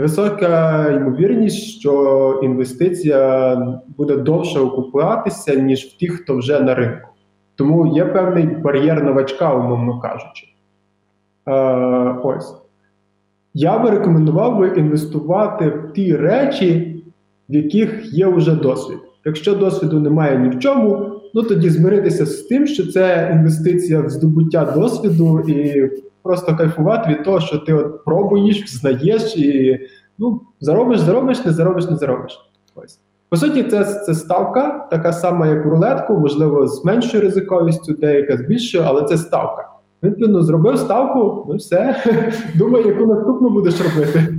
[0.00, 3.56] висока ймовірність, що інвестиція
[3.96, 7.08] буде довше окупуватися, ніж в тих, хто вже на ринку.
[7.54, 10.46] Тому є певний бар'єр новачка, умовно кажучи.
[11.48, 11.52] Е,
[12.22, 12.54] ось.
[13.54, 17.02] Я би рекомендував би інвестувати в ті речі,
[17.48, 18.98] в яких є вже досвід.
[19.24, 24.10] Якщо досвіду немає ні в чому, ну тоді змиритися з тим, що це інвестиція в
[24.10, 25.90] здобуття досвіду і
[26.22, 29.80] просто кайфувати від того, що ти от пробуєш, знаєш і
[30.18, 32.40] ну, заробиш, заробиш, не заробиш, не заробиш.
[32.74, 32.98] Ось.
[33.28, 38.40] По суті, це, це ставка, така сама, як рулетку, можливо, з меншою ризиковістю, деяка з
[38.40, 39.68] більшою, але це ставка.
[40.02, 42.04] Відповідно, зробив ставку, ну все.
[42.54, 44.34] Думай, яку наступну будеш робити.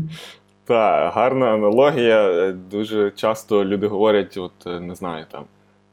[0.66, 2.52] Так, гарна аналогія.
[2.72, 5.44] Дуже часто люди говорять: от не знаю, там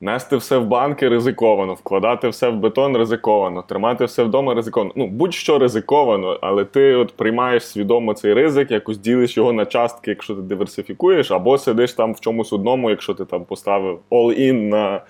[0.00, 4.92] нести все в банки ризиковано, вкладати все в бетон ризиковано, тримати все вдома ризиковано.
[4.96, 10.10] Ну, будь-що ризиковано, але ти от приймаєш свідомо цей ризик, якось ділиш його на частки,
[10.10, 15.00] якщо ти диверсифікуєш, або сидиш там в чомусь одному, якщо ти там поставив all-in на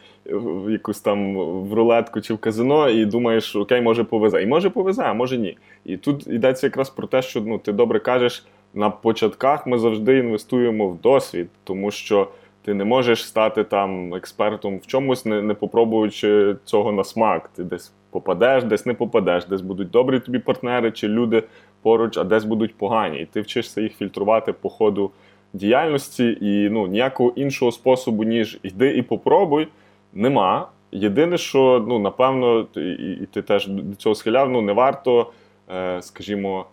[0.69, 4.43] якусь там в рулетку чи в казино, і думаєш, окей, може повезе.
[4.43, 5.59] І може повезе, а може ні.
[5.85, 10.19] І тут йдеться якраз про те, що ну, ти добре кажеш, на початках ми завжди
[10.19, 12.29] інвестуємо в досвід, тому що
[12.69, 17.51] ти не можеш стати там експертом в чомусь, не, не попробуючи цього на смак.
[17.57, 21.43] Ти десь попадеш, десь не попадеш, десь будуть добрі тобі партнери чи люди
[21.83, 23.21] поруч, а десь будуть погані.
[23.21, 25.11] І ти вчишся їх фільтрувати по ходу
[25.53, 29.69] діяльності, і ну, ніякого іншого способу, ніж йди і попробуй,
[30.13, 30.69] нема.
[30.93, 35.33] Єдине, що ну, напевно, і, і ти теж до цього схиляв, ну не варто,
[35.71, 36.67] е, скажімо,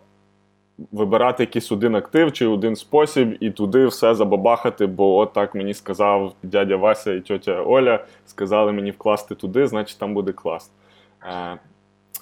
[0.91, 5.73] вибирати якийсь один актив чи один спосіб і туди все забабахати, бо от так мені
[5.73, 10.71] сказав дядя Вася і тьотя Оля, сказали мені вкласти туди, значить там буде клас.
[11.23, 11.57] Е,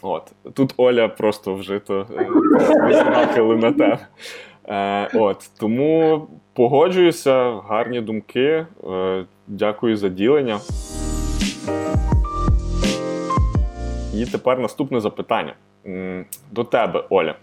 [0.01, 0.31] от.
[0.53, 2.05] Тут Оля просто вжито
[2.87, 3.97] висмакали на те.
[4.67, 5.49] Е, от.
[5.59, 8.65] Тому погоджуюся, гарні думки.
[8.89, 10.59] Е, дякую за ділення.
[14.15, 15.53] І тепер наступне запитання
[16.51, 17.35] до тебе, Оля.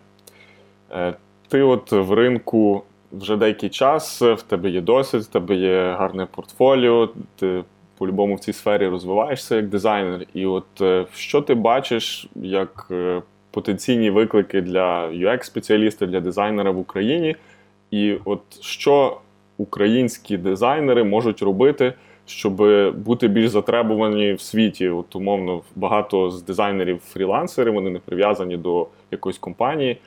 [0.92, 1.14] Е,
[1.48, 6.26] Ти от в ринку вже деякий час, в тебе є досвід, в тебе є гарне
[6.26, 7.64] портфоліо, ти
[7.98, 10.26] по-любому в цій сфері розвиваєшся як дизайнер.
[10.34, 16.78] І от е, що ти бачиш як е, потенційні виклики для UX-спеціаліста, для дизайнера в
[16.78, 17.36] Україні?
[17.90, 19.20] І от що
[19.58, 21.92] українські дизайнери можуть робити,
[22.26, 22.54] щоб
[22.96, 24.88] бути більш затребувані в світі?
[24.88, 29.98] От умовно, багато з дизайнерів фрілансери, вони не прив'язані до якоїсь компанії.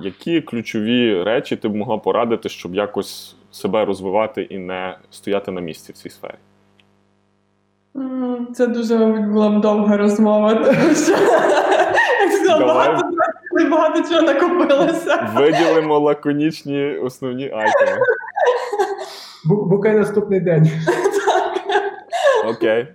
[0.00, 5.60] Які ключові речі ти б могла порадити, щоб якось себе розвивати і не стояти на
[5.60, 6.34] місці в цій сфері?
[8.54, 11.14] Це дуже була б довга розмова, тому що
[12.66, 13.08] багато,
[13.70, 15.32] багато чого накопилося.
[15.36, 17.98] Виділимо лаконічні основні айтеми.
[19.44, 20.70] Бу- Букай наступний день.
[22.48, 22.86] Окей.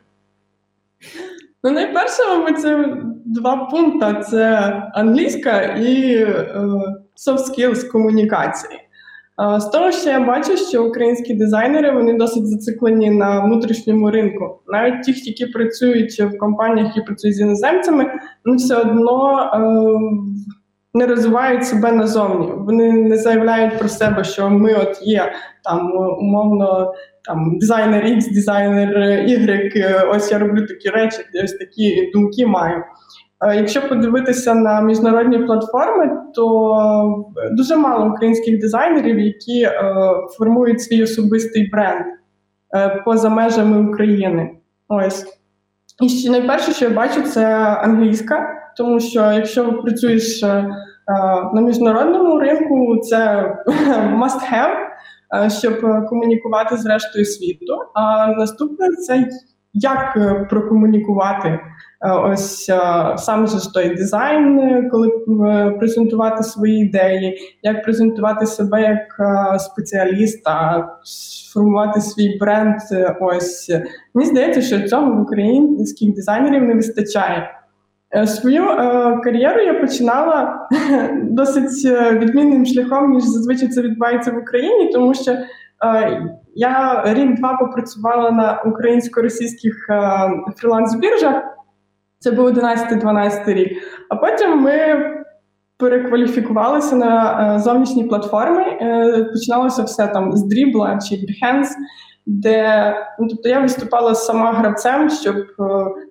[1.63, 6.61] Ну, найперше, мабуть, це два пункти: це англійська і е,
[7.27, 8.73] soft skills комунікації.
[8.73, 14.59] Е, З того, що я бачу, що українські дизайнери вони досить зациклені на внутрішньому ринку.
[14.67, 18.11] Навіть ті, які працюють в компаніях, які працюють з іноземцями,
[18.45, 19.59] вони все одно е,
[20.93, 22.51] не розвивають себе назовні.
[22.57, 26.93] Вони не заявляють про себе, що ми от є там умовно
[27.25, 28.97] там дизайнер X, дизайнер
[29.29, 32.83] Y, е, ось я роблю такі речі, ось такі думки маю.
[33.47, 39.73] Е, Якщо подивитися на міжнародні платформи, то дуже мало українських дизайнерів, які е,
[40.37, 42.05] формують свій особистий бренд
[42.75, 44.49] е, поза межами України.
[44.87, 45.25] Ось.
[46.01, 50.69] І ще найперше, що я бачу, це англійська, тому що якщо працюєш е, е,
[51.53, 53.17] на міжнародному ринку, це
[54.19, 54.88] must have, е,
[55.59, 57.73] щоб е, комунікувати з рештою світу.
[57.95, 59.29] А наступне це
[59.73, 61.59] як е, прокомунікувати е,
[62.11, 62.79] ось е,
[63.17, 69.59] сам же той дизайн, е, коли е, презентувати свої ідеї, як презентувати себе як е,
[69.59, 72.75] спеціаліста, сформувати свій бренд.
[72.91, 73.71] е, Ось
[74.13, 77.58] мені здається, що цього в українських дизайнерів не вистачає.
[78.15, 80.67] Е, Свою е, кар'єру я починала
[81.21, 85.45] досить е, відмінним шляхом, ніж зазвичай це відбувається в Україні, тому що е,
[86.55, 89.93] я рік-два попрацювала на українсько-російських е,
[90.57, 91.41] фріланс-біржах.
[92.19, 93.71] Це був 11-12 рік.
[94.09, 95.05] А потім ми
[95.77, 98.63] перекваліфікувалися на е, зовнішні платформи.
[99.33, 101.69] Починалося все там з Dribble чи Behance,
[102.25, 105.43] де ну, тобто я виступала сама гравцем, щоб е,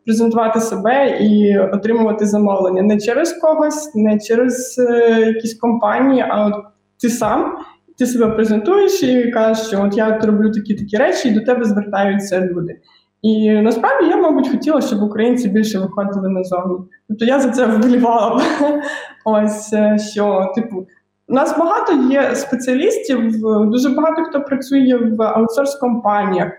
[0.04, 6.54] презентувати себе і отримувати замовлення не через когось, не через е, якісь компанії, а от
[7.00, 7.56] ти сам.
[7.98, 11.64] Ти себе презентуєш і кажеш, що от я роблю такі такі речі, і до тебе
[11.64, 12.80] звертаються люди.
[13.22, 16.78] І насправді я, мабуть, хотіла, щоб українці більше виходили назовні.
[17.08, 18.42] Тобто я за це вболівала.
[19.24, 20.86] Ось е, що, типу,
[21.28, 26.52] у нас багато є спеціалістів, дуже багато хто працює в аутсорс-компаніях,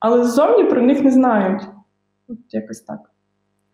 [0.00, 1.62] але ззовні про них не знають.
[2.28, 2.98] От якось так.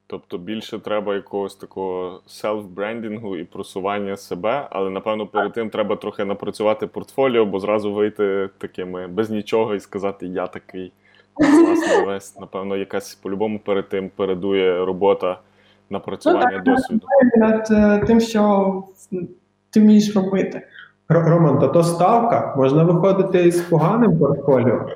[0.06, 6.24] Тобто більше треба якогось такого селф-брендінгу і просування себе, але напевно перед тим треба трохи
[6.24, 10.92] напрацювати портфоліо, бо зразу вийти такими без нічого і сказати Я такий
[11.34, 12.38] класний весь.
[12.40, 15.38] Напевно, якась по-любому перед тим передує робота
[15.90, 16.64] напрацювання Ну, так.
[16.64, 17.06] досвіду.
[17.36, 18.84] над е, тим, що
[19.72, 20.62] ти вмієш робити.
[21.08, 24.86] Роман, та то ставка, можна виходити із поганим портфоліо.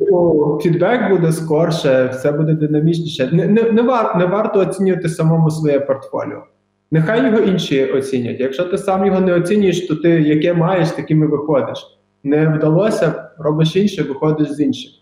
[0.00, 3.30] Ну, Фідбек буде скорше, все буде динамічніше.
[3.32, 6.42] Не, не, не, вар, не варто оцінювати самому своє портфоліо.
[6.90, 8.40] Нехай його інші оцінять.
[8.40, 11.98] Якщо ти сам його не оцінюєш, то ти яке маєш, таким і виходиш.
[12.24, 14.92] Не вдалося, робиш інше, виходиш з іншим.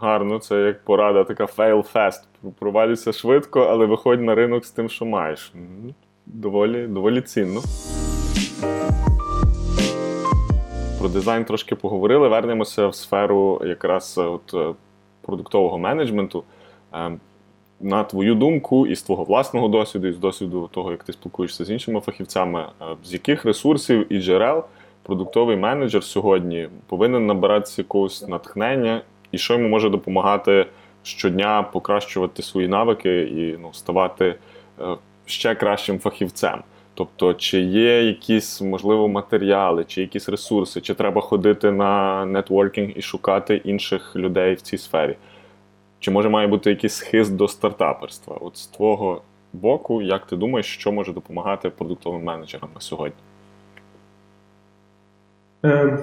[0.00, 2.52] Гарно, це як порада, така fail fast.
[2.58, 5.52] Провалюйся швидко, але виходь на ринок з тим, що маєш.
[6.26, 7.60] Доволі, доволі цінно.
[10.98, 12.28] Про дизайн трошки поговорили.
[12.28, 14.74] Вернемося в сферу якраз е, от, е,
[15.22, 16.44] продуктового менеджменту.
[16.94, 17.10] Е,
[17.82, 21.64] На твою думку, і з твого власного досвіду, і з досвіду того, як ти спілкуєшся
[21.64, 24.64] з іншими фахівцями, е, з яких ресурсів і джерел
[25.02, 29.02] продуктовий менеджер сьогодні повинен набиратися якогось натхнення,
[29.32, 30.66] і що йому може допомагати
[31.02, 34.34] щодня покращувати свої навики і ну, ставати
[35.30, 36.62] ще кращим фахівцем.
[36.94, 43.02] Тобто, чи є якісь можливо матеріали, чи якісь ресурси, чи треба ходити на нетворкінг і
[43.02, 45.16] шукати інших людей в цій сфері?
[45.98, 48.36] Чи може має бути якийсь схист до стартаперства?
[48.40, 49.22] От з твого
[49.52, 53.18] боку, як ти думаєш, що може допомагати продуктовим менеджерам на сьогодні?
[55.64, 55.98] Е,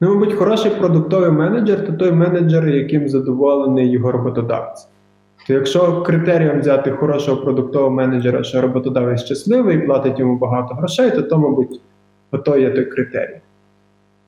[0.00, 4.88] ну, мабуть, хороший продуктовий менеджер то той менеджер, яким задоволений його роботодавець.
[5.46, 11.10] То якщо критерієм взяти хорошого продуктового менеджера, що роботодавець щасливий і платить йому багато грошей,
[11.10, 11.80] то, то мабуть,
[12.32, 13.40] ото є той критерій.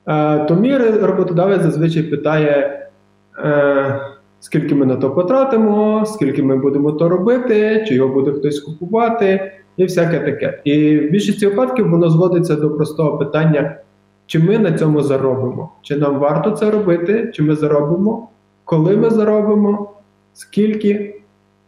[0.07, 2.87] Е, то мій роботодавець зазвичай питає,
[3.45, 3.99] е,
[4.39, 9.51] скільки ми на то потратимо, скільки ми будемо то робити, чи його буде хтось купувати,
[9.77, 10.61] і всяке таке.
[10.63, 13.75] І в більшості випадків воно зводиться до простого питання
[14.29, 18.29] чи ми на цьому заробимо, чи нам варто це робити, чи ми заробимо,
[18.65, 19.89] коли ми заробимо,
[20.33, 21.15] скільки.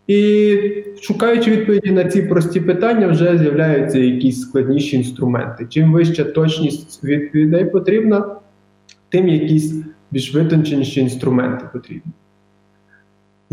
[0.07, 0.57] І
[1.01, 5.67] шукаючи відповіді на ці прості питання, вже з'являються якісь складніші інструменти.
[5.69, 8.35] Чим вища точність відповідей потрібна,
[9.09, 9.73] тим якісь
[10.11, 12.11] більш витонченіші інструменти потрібні.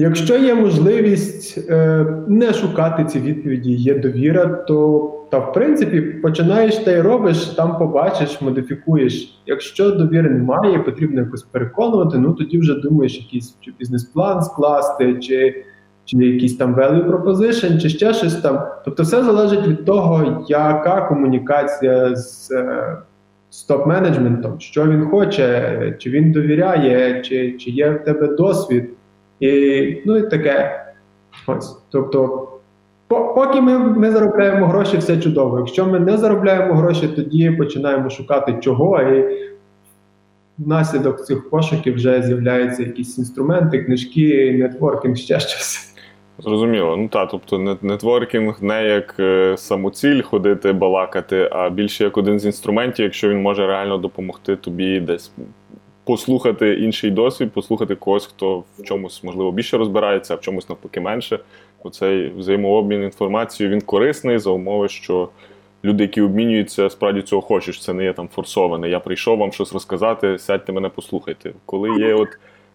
[0.00, 6.76] Якщо є можливість е, не шукати ці відповіді, є довіра, то та в принципі починаєш
[6.76, 9.42] та й робиш, там побачиш, модифікуєш.
[9.46, 15.64] Якщо довіри немає, потрібно якось переконувати, ну тоді вже думаєш, якийсь чи бізнес-план скласти, чи,
[16.04, 18.66] чи якийсь там value proposition, чи ще щось там.
[18.84, 22.96] Тобто, все залежить від того, яка комунікація з, е,
[23.68, 28.90] топ-менеджментом, що він хоче, чи він довіряє, чи, чи є в тебе досвід.
[29.40, 30.84] І, ну і таке.
[31.46, 31.78] Ось.
[31.90, 32.48] Тобто,
[33.08, 35.58] по- поки ми, ми заробляємо гроші, все чудово.
[35.58, 39.38] Якщо ми не заробляємо гроші, тоді починаємо шукати чого, і
[40.58, 45.94] внаслідок цих пошуків вже з'являються якісь інструменти, книжки, нетворкінг, ще щось.
[46.38, 46.96] Зрозуміло.
[46.96, 52.46] Ну так, тобто нетворкінг не як е, самоціль ходити, балакати, а більше як один з
[52.46, 55.32] інструментів, якщо він може реально допомогти тобі десь
[56.08, 61.00] послухати інший досвід, послухати когось, хто в чомусь можливо більше розбирається, а в чомусь навпаки
[61.00, 61.38] менше.
[61.82, 65.28] Оцей взаємообмін інформацією він корисний за умови, що
[65.84, 67.82] люди, які обмінюються, справді цього хочуть.
[67.82, 68.88] Це не є там форсоване.
[68.88, 71.52] Я прийшов вам щось розказати, сядьте мене, послухайте.
[71.66, 72.28] Коли є от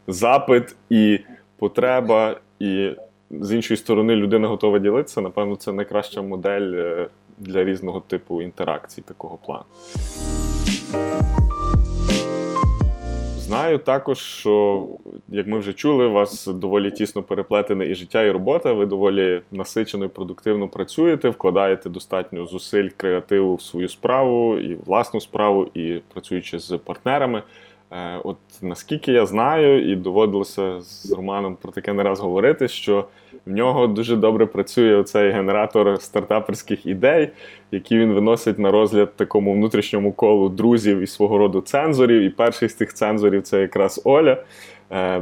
[0.07, 1.19] запит і
[1.59, 2.91] потреба, і
[3.31, 7.07] з іншої сторони людина готова ділитися, напевно, це найкраща модель е,
[7.39, 9.63] для різного типу інтеракцій такого плану.
[13.43, 14.87] Знаю також, що,
[15.27, 18.73] як ми вже чули, у вас доволі тісно переплетене і життя, і робота.
[18.73, 25.21] Ви доволі насичено і продуктивно працюєте, вкладаєте достатньо зусиль, креативу в свою справу і власну
[25.21, 27.43] справу, і працюючи з партнерами.
[27.93, 33.05] Е, От наскільки я знаю, і доводилося з Романом про таке не раз говорити, що
[33.45, 37.29] в нього дуже добре працює оцей генератор стартаперських ідей,
[37.71, 42.21] які він виносить на розгляд такому внутрішньому колу друзів і свого роду цензорів.
[42.21, 44.37] І перший з тих цензорів це якраз Оля.
[44.91, 45.21] Е,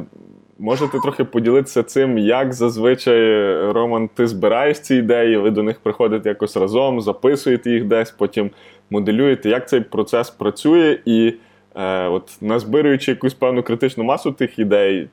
[0.60, 6.30] Можете трохи поділитися цим, як зазвичай, Роман, ти збираєш ці ідеї, ви до них приходите
[6.30, 8.52] якось разом, записуєте їх десь, потім
[8.90, 11.34] моделюєте, як цей процес працює, і
[11.76, 15.10] е, от назбируючи якусь певну критичну масу тих ідей,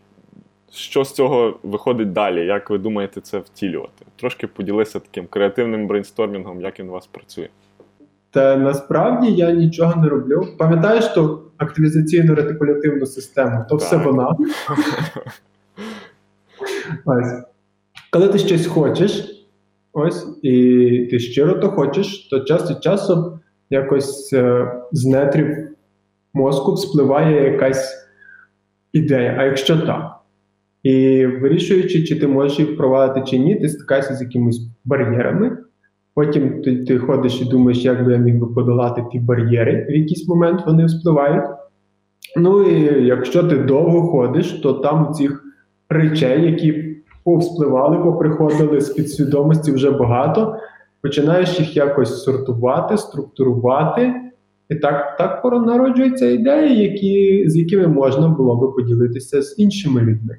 [0.72, 2.46] що з цього виходить далі?
[2.46, 4.04] Як ви думаєте це втілювати?
[4.16, 7.48] Трошки поділися таким креативним брейнстормінгом, як він у вас працює.
[8.30, 10.46] Та насправді я нічого не роблю.
[10.58, 13.64] Пам'ятаєш ту активізаційну ретикулятивну систему?
[13.68, 14.28] То все вона.
[17.04, 17.32] Ось.
[18.10, 19.44] Коли ти щось хочеш,
[19.92, 20.52] ось, і
[21.10, 23.38] ти щиро то хочеш, то час від часу
[23.70, 25.67] якось е, з нетрів
[26.38, 28.08] мозку вспливає якась
[28.92, 29.36] ідея.
[29.38, 30.14] А якщо так?
[30.82, 35.56] І вирішуючи, чи ти можеш їх впровадити чи ні, ти стикаєшся з якимись бар'єрами.
[36.14, 39.90] Потім ти, ти ходиш і думаєш, як би я міг би подолати ті бар'єри, в
[39.90, 41.44] якийсь момент вони вспливають.
[42.36, 45.44] Ну і якщо ти довго ходиш, то там цих
[45.88, 50.56] речей, які повспливали, поприходили з підсвідомості вже багато,
[51.02, 54.14] починаєш їх якось сортувати, структурувати.
[54.68, 60.38] І так так народжуються ідеї, які, з якими можна було би поділитися з іншими людьми.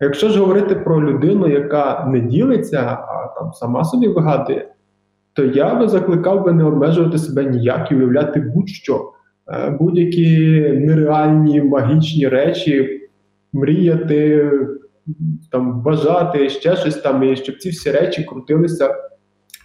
[0.00, 4.68] Якщо ж говорити про людину, яка не ділиться, а там сама собі вигадує,
[5.32, 9.12] то я би закликав би не обмежувати себе ніяк і уявляти будь-що,
[9.52, 13.00] Е, будь-які нереальні магічні речі,
[13.52, 14.50] мріяти,
[15.50, 18.94] там, бажати ще щось там, і щоб ці всі речі крутилися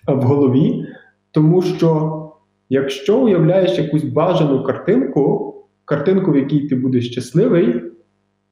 [0.07, 0.85] в голові.
[1.31, 2.30] Тому що
[2.71, 5.55] якщо уявляєш якусь бажану картинку,
[5.85, 7.81] картинку, в якій ти будеш щасливий,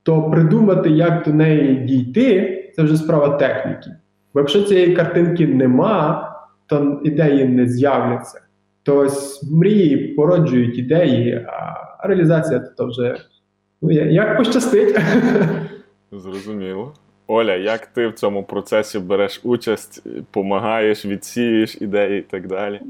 [0.03, 3.89] то придумати, як до неї дійти, це вже справа техніки.
[4.33, 6.29] Бо якщо цієї картинки нема,
[6.65, 8.41] то ідеї не з'являться.
[8.83, 9.07] То
[9.51, 13.17] мрії породжують ідеї, а реалізація то вже
[13.81, 14.99] ну, як пощастить.
[16.11, 16.93] Зрозуміло.
[17.27, 22.81] Оля, як ти в цьому процесі береш участь, допомагаєш, відсіюєш ідеї і так далі?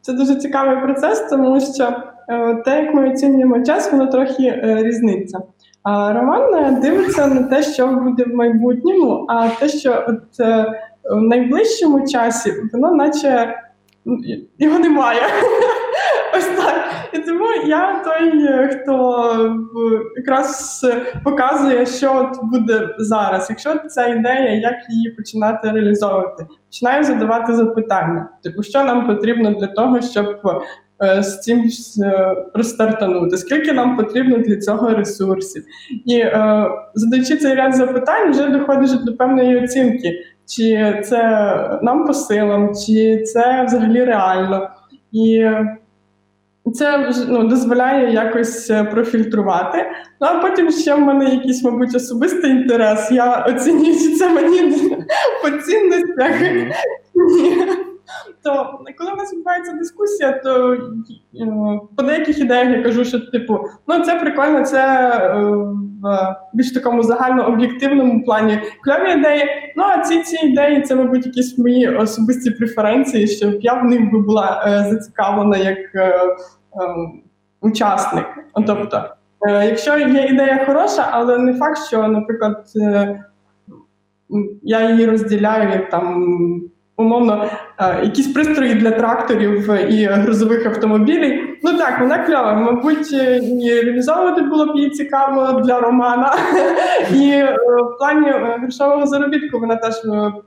[0.00, 1.92] Це дуже цікавий процес, тому що
[2.28, 4.86] е, те, як ми оцінюємо час, воно трохи різниться.
[4.86, 5.38] різниця.
[5.82, 10.38] А Роман е, дивиться на те, що буде в майбутньому, а те, що от
[11.10, 13.54] в найближчому часі, воно наче
[14.58, 15.20] його немає.
[17.16, 19.66] І тому я той, хто
[20.16, 20.80] якраз
[21.24, 23.46] показує, що от буде зараз.
[23.50, 29.66] Якщо ця ідея, як її починати реалізовувати, починаю задавати запитання, типу, що нам потрібно для
[29.66, 30.26] того, щоб
[31.02, 31.64] е, з цим
[32.04, 35.64] е, розстартанути, скільки нам потрібно для цього ресурсів,
[36.06, 40.12] і е, задаючи цей ряд запитань, вже доходиш до певної оцінки,
[40.46, 41.20] чи це
[41.82, 44.70] нам по силам, чи це взагалі реально.
[45.12, 45.46] І
[46.74, 49.78] це ну, дозволяє якось е, профільтрувати.
[50.20, 53.10] Ну а потім ще в мене якийсь, мабуть, особистий інтерес.
[53.10, 54.60] Я оцінюю, чи це мені
[55.42, 56.32] по цінностях.
[58.44, 60.78] То коли в нас відбувається дискусія, то е,
[61.96, 65.40] по деяких ідеях я кажу, що типу, ну це прикольно, це е,
[66.02, 69.44] в більш такому загальнооб'єктивному плані кльові ідеї.
[69.76, 74.12] Ну а ці ці ідеї це, мабуть, якісь мої особисті преференції, щоб я в них
[74.12, 75.78] би була зацікавлена як
[77.60, 78.26] учасник.
[78.66, 79.04] Тобто,
[79.48, 82.64] якщо є ідея хороша, але не факт, що, наприклад,
[84.62, 86.32] я її розділяю як там
[86.96, 91.58] умовно е, якісь пристрої для тракторів і грузових автомобілів.
[91.62, 92.54] Ну так, вона кльова.
[92.54, 96.34] Мабуть, е, і реалізовувати було б її цікаво для Романа.
[97.14, 97.56] І е,
[97.94, 99.94] в плані грошового заробітку вона теж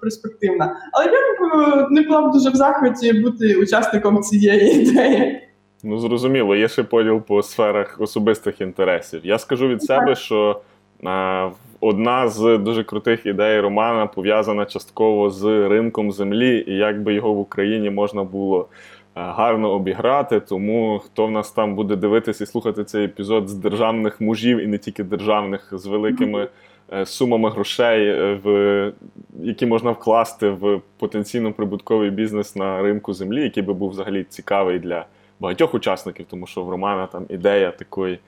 [0.01, 0.75] перспективна.
[0.91, 5.48] Але я б не була б дуже в захваті бути учасником цієї ідеї.
[5.83, 9.21] Ну, зрозуміло, є ще поділ по сферах особистих інтересів.
[9.23, 10.61] Я скажу від себе, що
[11.03, 11.49] а,
[11.79, 17.33] одна з дуже крутих ідей Романа пов'язана частково з ринком землі, і як би його
[17.33, 18.67] в Україні можна було
[19.15, 20.39] гарно обіграти.
[20.39, 24.67] Тому хто в нас там буде дивитися і слухати цей епізод з державних мужів і
[24.67, 26.47] не тільки державних, з великими
[26.93, 28.93] е, сумами грошей, е, в
[29.39, 34.79] які можна вкласти в потенційно прибутковий бізнес на ринку землі, який би був взагалі цікавий
[34.79, 35.05] для
[35.39, 38.19] багатьох учасників, тому що в Романа там ідея такої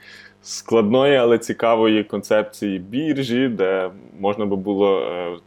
[0.42, 3.90] складної, але цікавої концепції біржі, де
[4.20, 5.38] можна би було е,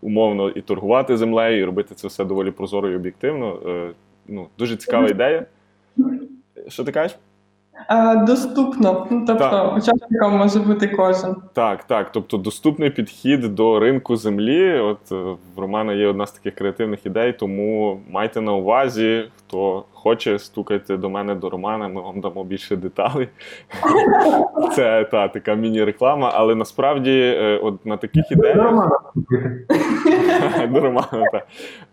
[0.00, 3.58] умовно і торгувати землею, і робити це все доволі прозоро і об'єктивно.
[3.66, 3.90] Е,
[4.28, 5.46] ну, Дуже цікава ідея.
[6.68, 7.18] Що ти кажеш?
[8.26, 9.76] Доступно, ну, тобто так.
[9.76, 11.36] учасником може бути кожен.
[11.52, 12.12] Так, так.
[12.12, 14.78] Тобто доступний підхід до ринку землі.
[14.78, 15.14] От е,
[15.56, 20.96] в Романа є одна з таких креативних ідей, тому майте на увазі, хто хоче, стукайте
[20.96, 23.28] до мене до Романа, ми вам дамо більше деталей.
[24.74, 28.56] Це та така міні-реклама, але насправді е, от на таких ідеях.
[28.56, 28.90] До Романа.
[30.66, 31.46] До так.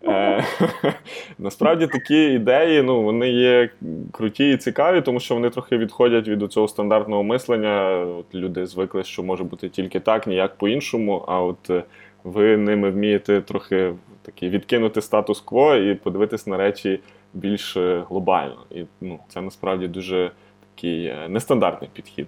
[0.04, 0.44] Е,
[1.38, 3.68] насправді такі ідеї ну, вони є
[4.12, 7.98] круті і цікаві, тому що вони трохи відходять від цього стандартного мислення.
[8.18, 11.24] От Люди звикли, що може бути тільки так, ніяк по-іншому.
[11.28, 11.82] А от е,
[12.26, 17.00] ви ними вмієте трохи такі відкинути статус-кво і подивитись на речі
[17.34, 18.56] більш е, глобально.
[18.70, 20.30] І ну, це насправді дуже
[20.74, 22.26] такий е, нестандартний підхід.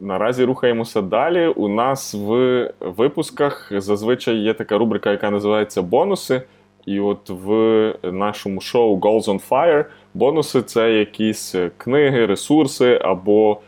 [0.00, 1.46] Наразі рухаємося далі.
[1.46, 6.42] У нас в випусках зазвичай є така рубрика, яка називається бонуси.
[6.86, 9.84] І от в нашому шоу Goals on Fire
[10.14, 13.60] бонуси це якісь книги, ресурси або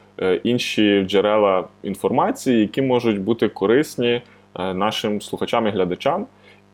[0.43, 4.23] інші джерела інформації, які можуть бути корисні
[4.59, 6.27] е, нашим слухачам і глядачам.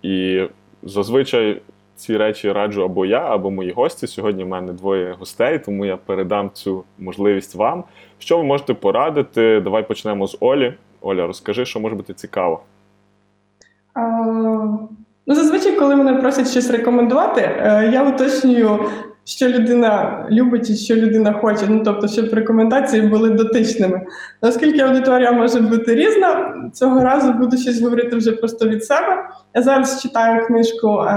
[0.03, 0.47] І
[0.83, 1.61] зазвичай
[1.97, 4.07] ці речі раджу або я, або мої гості.
[4.07, 7.85] Сьогодні в мене двоє гостей, тому я передам цю можливість вам.
[8.19, 9.61] Що ви можете порадити?
[9.61, 10.75] Давай почнемо з Олі.
[11.01, 12.61] Оля, розкажи, що може бути цікаво.
[15.27, 18.81] Ну, зазвичай, коли мене просять щось рекомендувати, е, я уточнюю,
[19.27, 21.67] що людина любить і що людина хоче.
[21.69, 24.01] Ну тобто, щоб рекомендації були дотичними.
[24.41, 29.25] Оскільки аудиторія може бути різна, цього разу буду щось говорити вже просто від себе.
[29.55, 31.11] Я зараз читаю книжку е,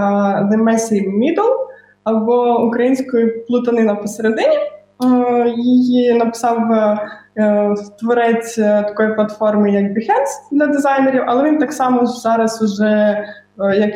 [0.51, 1.55] The Messy Middle
[2.03, 4.55] або українською плутанина посередині.
[4.57, 12.05] Е, Її написав е, творець такої платформи, як Behance для дизайнерів, але він так само
[12.05, 13.23] зараз уже
[13.57, 13.91] як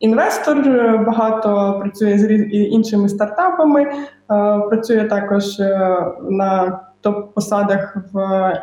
[0.00, 3.94] інвестор, е, багато працює з іншими стартапами, е,
[4.68, 5.98] працює також е,
[6.30, 8.18] на топ-посадах в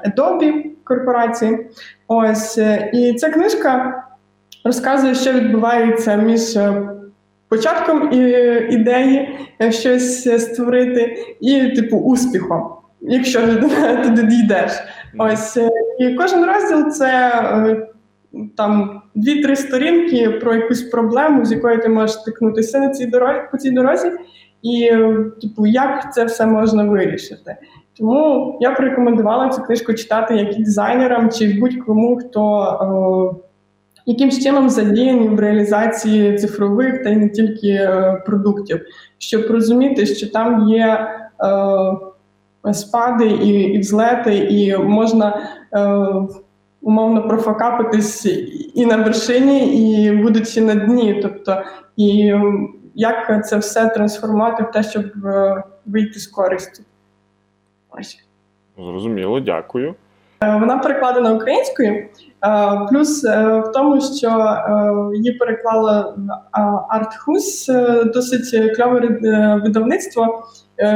[0.08, 1.68] Adobe корпорації.
[2.08, 2.58] Ось
[2.94, 4.04] і ця книжка
[4.66, 6.58] розказує, що відбувається між
[7.50, 8.14] початком
[8.70, 12.72] ідеї щось створити, і типу успіхом,
[13.02, 13.40] якщо
[14.04, 14.72] туди дійдеш.
[15.18, 15.58] Ось
[16.00, 17.32] і кожен розділ це
[18.58, 23.58] там дві-три сторінки про якусь проблему, з якою ти можеш стикнутися на цій дорозі по
[23.58, 24.12] цій дорозі,
[24.62, 24.92] і
[25.42, 27.58] типу, як це все можна вирішити.
[27.98, 33.46] Тому я б рекомендувала цю книжку читати як дизайнерам чи будь-кому, хто е,
[34.06, 38.82] якимсь чином задіяні в реалізації цифрових та й не тільки е, продуктів,
[39.18, 41.08] щоб розуміти, що там є
[42.68, 45.42] е, спади і, і взлети, і можна
[45.74, 45.98] е,
[46.82, 48.26] умовно профокапитись
[48.76, 51.20] і на вершині, і будучи на дні.
[51.22, 51.64] Тобто,
[51.98, 52.34] і
[52.96, 56.84] як це все трансформувати в те, щоб е, вийти з користю.
[57.90, 58.24] Ось.
[58.78, 59.96] Зрозуміло, дякую.
[60.44, 61.90] Е, Вона перекладена українською.
[61.94, 62.08] Е,
[62.90, 64.58] Плюс в тому, що
[65.14, 66.16] її переклала
[66.90, 67.68] Артхус,
[68.06, 69.00] досить кльове
[69.64, 70.44] видавництво,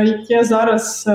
[0.03, 1.09] яке зараз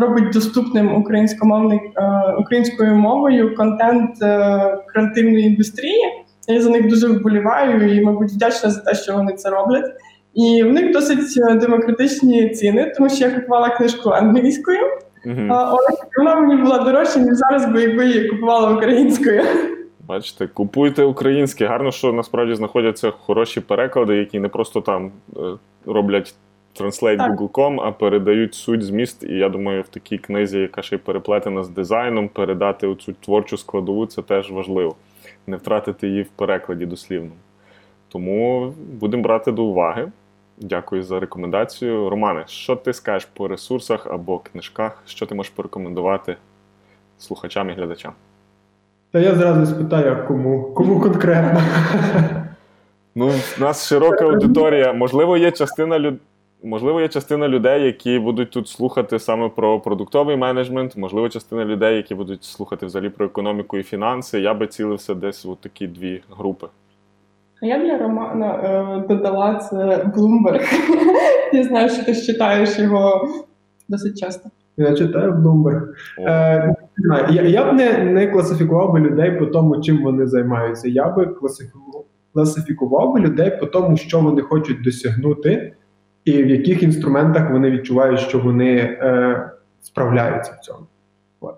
[0.00, 2.02] робить доступним українськомовний е,
[2.38, 6.02] українською мовою контент е, креативної індустрії.
[6.48, 9.84] Я за них дуже вболіваю і, мабуть, вдячна за те, що вони це роблять.
[10.34, 14.78] І в них досить е, демократичні ціни, тому що я купувала книжку англійською.
[15.50, 15.88] А, але
[16.18, 19.42] вона мені була дорожча, ніж зараз, бо якби її купувала українською.
[20.08, 21.66] Бачите, купуйте українське.
[21.66, 25.12] Гарно, що насправді знаходяться хороші переклади, які не просто там
[25.86, 26.34] роблять
[26.80, 27.40] Translate Так.
[27.40, 29.24] Google.com, а передають суть зміст.
[29.24, 33.56] І я думаю, в такій книзі, яка ще й переплетена з дизайном, передати оцю творчу
[33.56, 34.96] складову це теж важливо.
[35.46, 37.34] Не втратити її в перекладі дослівному.
[38.08, 40.12] Тому будемо брати до уваги.
[40.60, 42.10] Дякую за рекомендацію.
[42.10, 45.02] Романе, що ти скажеш по ресурсах або книжках?
[45.06, 46.36] Що ти можеш порекомендувати
[47.18, 48.12] слухачам і глядачам?
[49.12, 50.62] Та я зразу спитаю, кому?
[50.62, 51.62] Кому конкретно?
[53.14, 54.92] Ну, в нас широка аудиторія.
[54.92, 56.14] Можливо, є частина люд...
[56.62, 61.96] Можливо, є частина людей, які будуть тут слухати саме про продуктовий менеджмент, можливо, частина людей,
[61.96, 64.40] які будуть слухати взагалі про економіку і фінанси.
[64.40, 66.66] Я би цілився десь у такі дві групи.
[67.62, 69.76] А я для Романа е, додала це
[70.16, 70.64] Bloomberg.
[71.52, 73.28] Я знаю, що ти читаєш його
[73.88, 74.50] досить часто.
[74.76, 75.82] Я читаю Bloomberg.
[76.18, 76.74] Е,
[77.30, 80.88] я, я б не, не класифікував би людей по тому, чим вони займаються.
[80.88, 82.04] Я би класифікував,
[82.34, 85.74] класифікував би людей по тому, що вони хочуть досягнути,
[86.24, 89.50] і в яких інструментах вони відчувають, що вони е,
[89.82, 90.86] справляються в цьому.
[91.40, 91.54] От.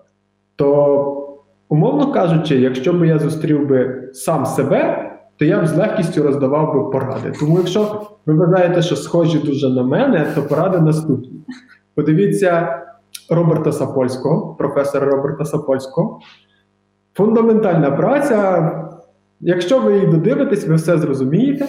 [0.55, 1.39] То,
[1.69, 6.73] умовно кажучи, якщо б я зустрів би сам себе, то я б з легкістю роздавав
[6.73, 7.31] би поради.
[7.39, 11.41] Тому, якщо ви вважаєте, що схожі дуже на мене, то поради наступні.
[11.95, 12.81] Подивіться
[13.29, 16.19] Роберта Сапольського, професора Роберта Сапольського.
[17.13, 18.71] Фундаментальна праця.
[19.39, 21.67] Якщо ви її додивитесь, ви все зрозумієте.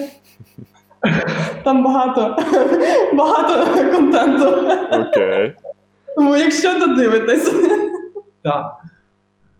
[1.64, 2.36] Там багато,
[3.14, 4.46] багато контенту.
[4.92, 5.52] окей.
[6.16, 7.54] Тому якщо додивитесь.
[8.42, 8.72] Так.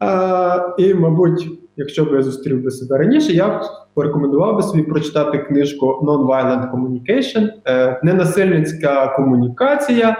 [0.02, 3.62] Е, і, мабуть, якщо б я зустрів би себе раніше, я б
[3.94, 10.16] порекомендував би собі прочитати книжку Non-Violent Communication, е, ненасильницька комунікація.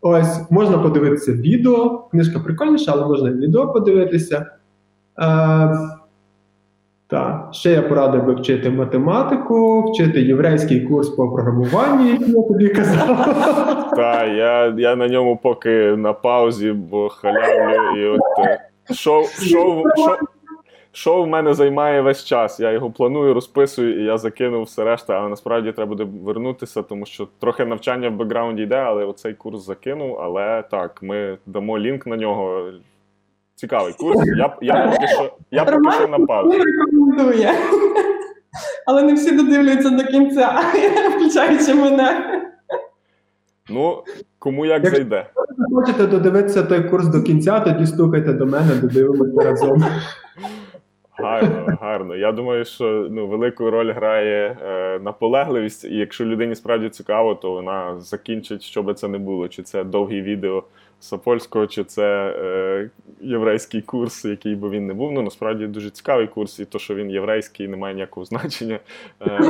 [0.00, 1.98] Ось можна подивитися відео.
[2.10, 4.46] Книжка прикольніша, але можна і відео подивитися.
[5.22, 5.78] Е,
[7.12, 7.48] Так.
[7.52, 13.06] Ще я порадив би вчити математику, вчити єврейський курс по програмуванню, який я тобі казав.
[13.96, 19.82] Та, я, я на ньому поки на паузі, бо халявлю, і от е, шоу, шоу,
[19.96, 20.16] шоу,
[20.92, 22.60] шоу в мене займає весь час.
[22.60, 27.06] Я його планую, розписую, і я закинув все решта, але насправді треба буде вернутися, тому
[27.06, 30.18] що трохи навчання в бекграунді йде, але оцей курс закинув.
[30.20, 32.70] Але так, ми дамо лінк на нього.
[33.62, 34.18] Цікавий курс.
[34.36, 36.58] Я, я поки що, я поки що на паузі.
[36.58, 37.52] Рекомендує.
[38.86, 40.60] Але не всі додивляються до кінця,
[41.16, 42.40] включаючи мене.
[43.70, 44.02] Ну,
[44.38, 45.26] кому як Якщо- зайде.
[45.74, 49.84] Хочете додивитися той курс до кінця, тоді стукайте до мене, додивимося разом.
[51.18, 52.16] Гарно, гарно.
[52.16, 57.50] Я думаю, що ну, велику роль грає е, наполегливість, і якщо людині справді цікаво, то
[57.50, 59.48] вона закінчить, що би це не було.
[59.48, 60.64] Чи це довгі відео
[61.02, 62.90] Сапольського, чи це е,
[63.20, 65.12] єврейський курс, який би він не був.
[65.12, 68.78] Ну, насправді дуже цікавий курс, і то, що він єврейський, не має ніякого значення.
[69.22, 69.40] Е,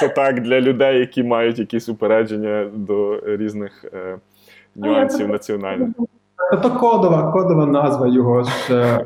[0.00, 4.18] це так для людей, які мають якісь упередження до різних е,
[4.76, 5.88] нюансів національних.
[6.62, 8.50] То кодова, кодова назва його ж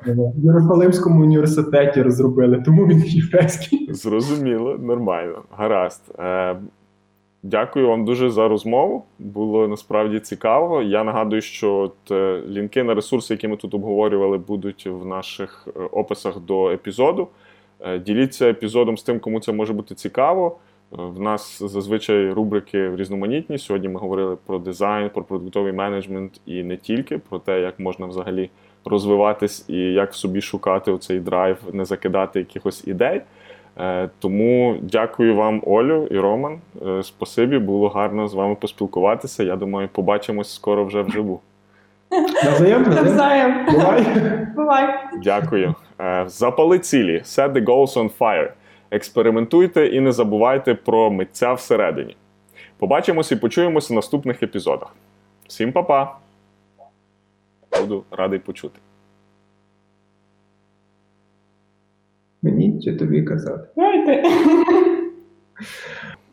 [0.06, 3.88] в Єрусалимському університеті розробили, тому він єврейський.
[3.92, 6.02] Зрозуміло, нормально, гаразд.
[6.18, 6.56] Е,
[7.46, 9.04] дякую вам дуже за розмову.
[9.18, 10.82] Було насправді цікаво.
[10.82, 15.80] Я нагадую, що е, лінки на ресурси, які ми тут обговорювали, будуть в наших е,
[15.80, 17.28] описах до епізоду.
[17.80, 20.56] Е, діліться епізодом з тим, кому це може бути цікаво.
[20.90, 23.58] В нас зазвичай рубрики різноманітні.
[23.58, 28.06] Сьогодні ми говорили про дизайн, про продуктовий менеджмент і не тільки про те, як можна
[28.06, 28.50] взагалі
[28.84, 33.22] розвиватись і як в собі шукати оцей драйв, не закидати якихось ідей.
[33.78, 36.58] Е, Тому дякую вам, Олю і Роман.
[36.86, 39.42] Е, Спасибі, було гарно з вами поспілкуватися.
[39.44, 41.40] Я думаю, побачимось скоро вже вживу.
[42.10, 43.66] Навзаєм.
[43.66, 44.06] Бувай.
[44.56, 44.94] Бувай.
[45.24, 45.74] Дякую.
[46.00, 47.18] Е, Запали цілі.
[47.24, 48.50] Set the goals on fire.
[48.90, 52.16] Експериментуйте і не забувайте про митця всередині.
[52.78, 54.96] Побачимось і почуємося в наступних епізодах.
[55.46, 56.16] Всім па-па!
[57.80, 58.78] Буду радий почути.
[62.66, 63.68] Мені чи тобі казати?
[63.76, 64.22] Давайте.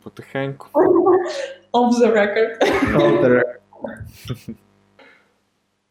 [0.02, 0.66] Потихеньку.
[1.72, 3.02] Off the record.
[3.02, 3.60] Алтер.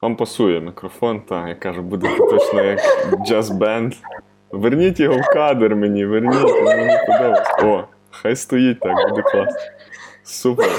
[0.02, 2.80] Вам пасує мікрофон, та я кажу, буде точно як
[3.28, 3.94] джаз-бенд.
[4.52, 7.56] Верніть його в кадр мені, верніть, мені подобається.
[7.64, 9.60] О, хай стоїть так, буде класно.
[10.24, 10.70] Супер.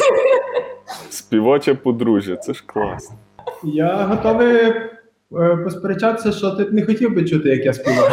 [1.10, 3.16] Співоче подружжя, це ж класно.
[3.62, 8.10] Я готовий е, посперечатися, що ти б не хотів би чути, як я співаю.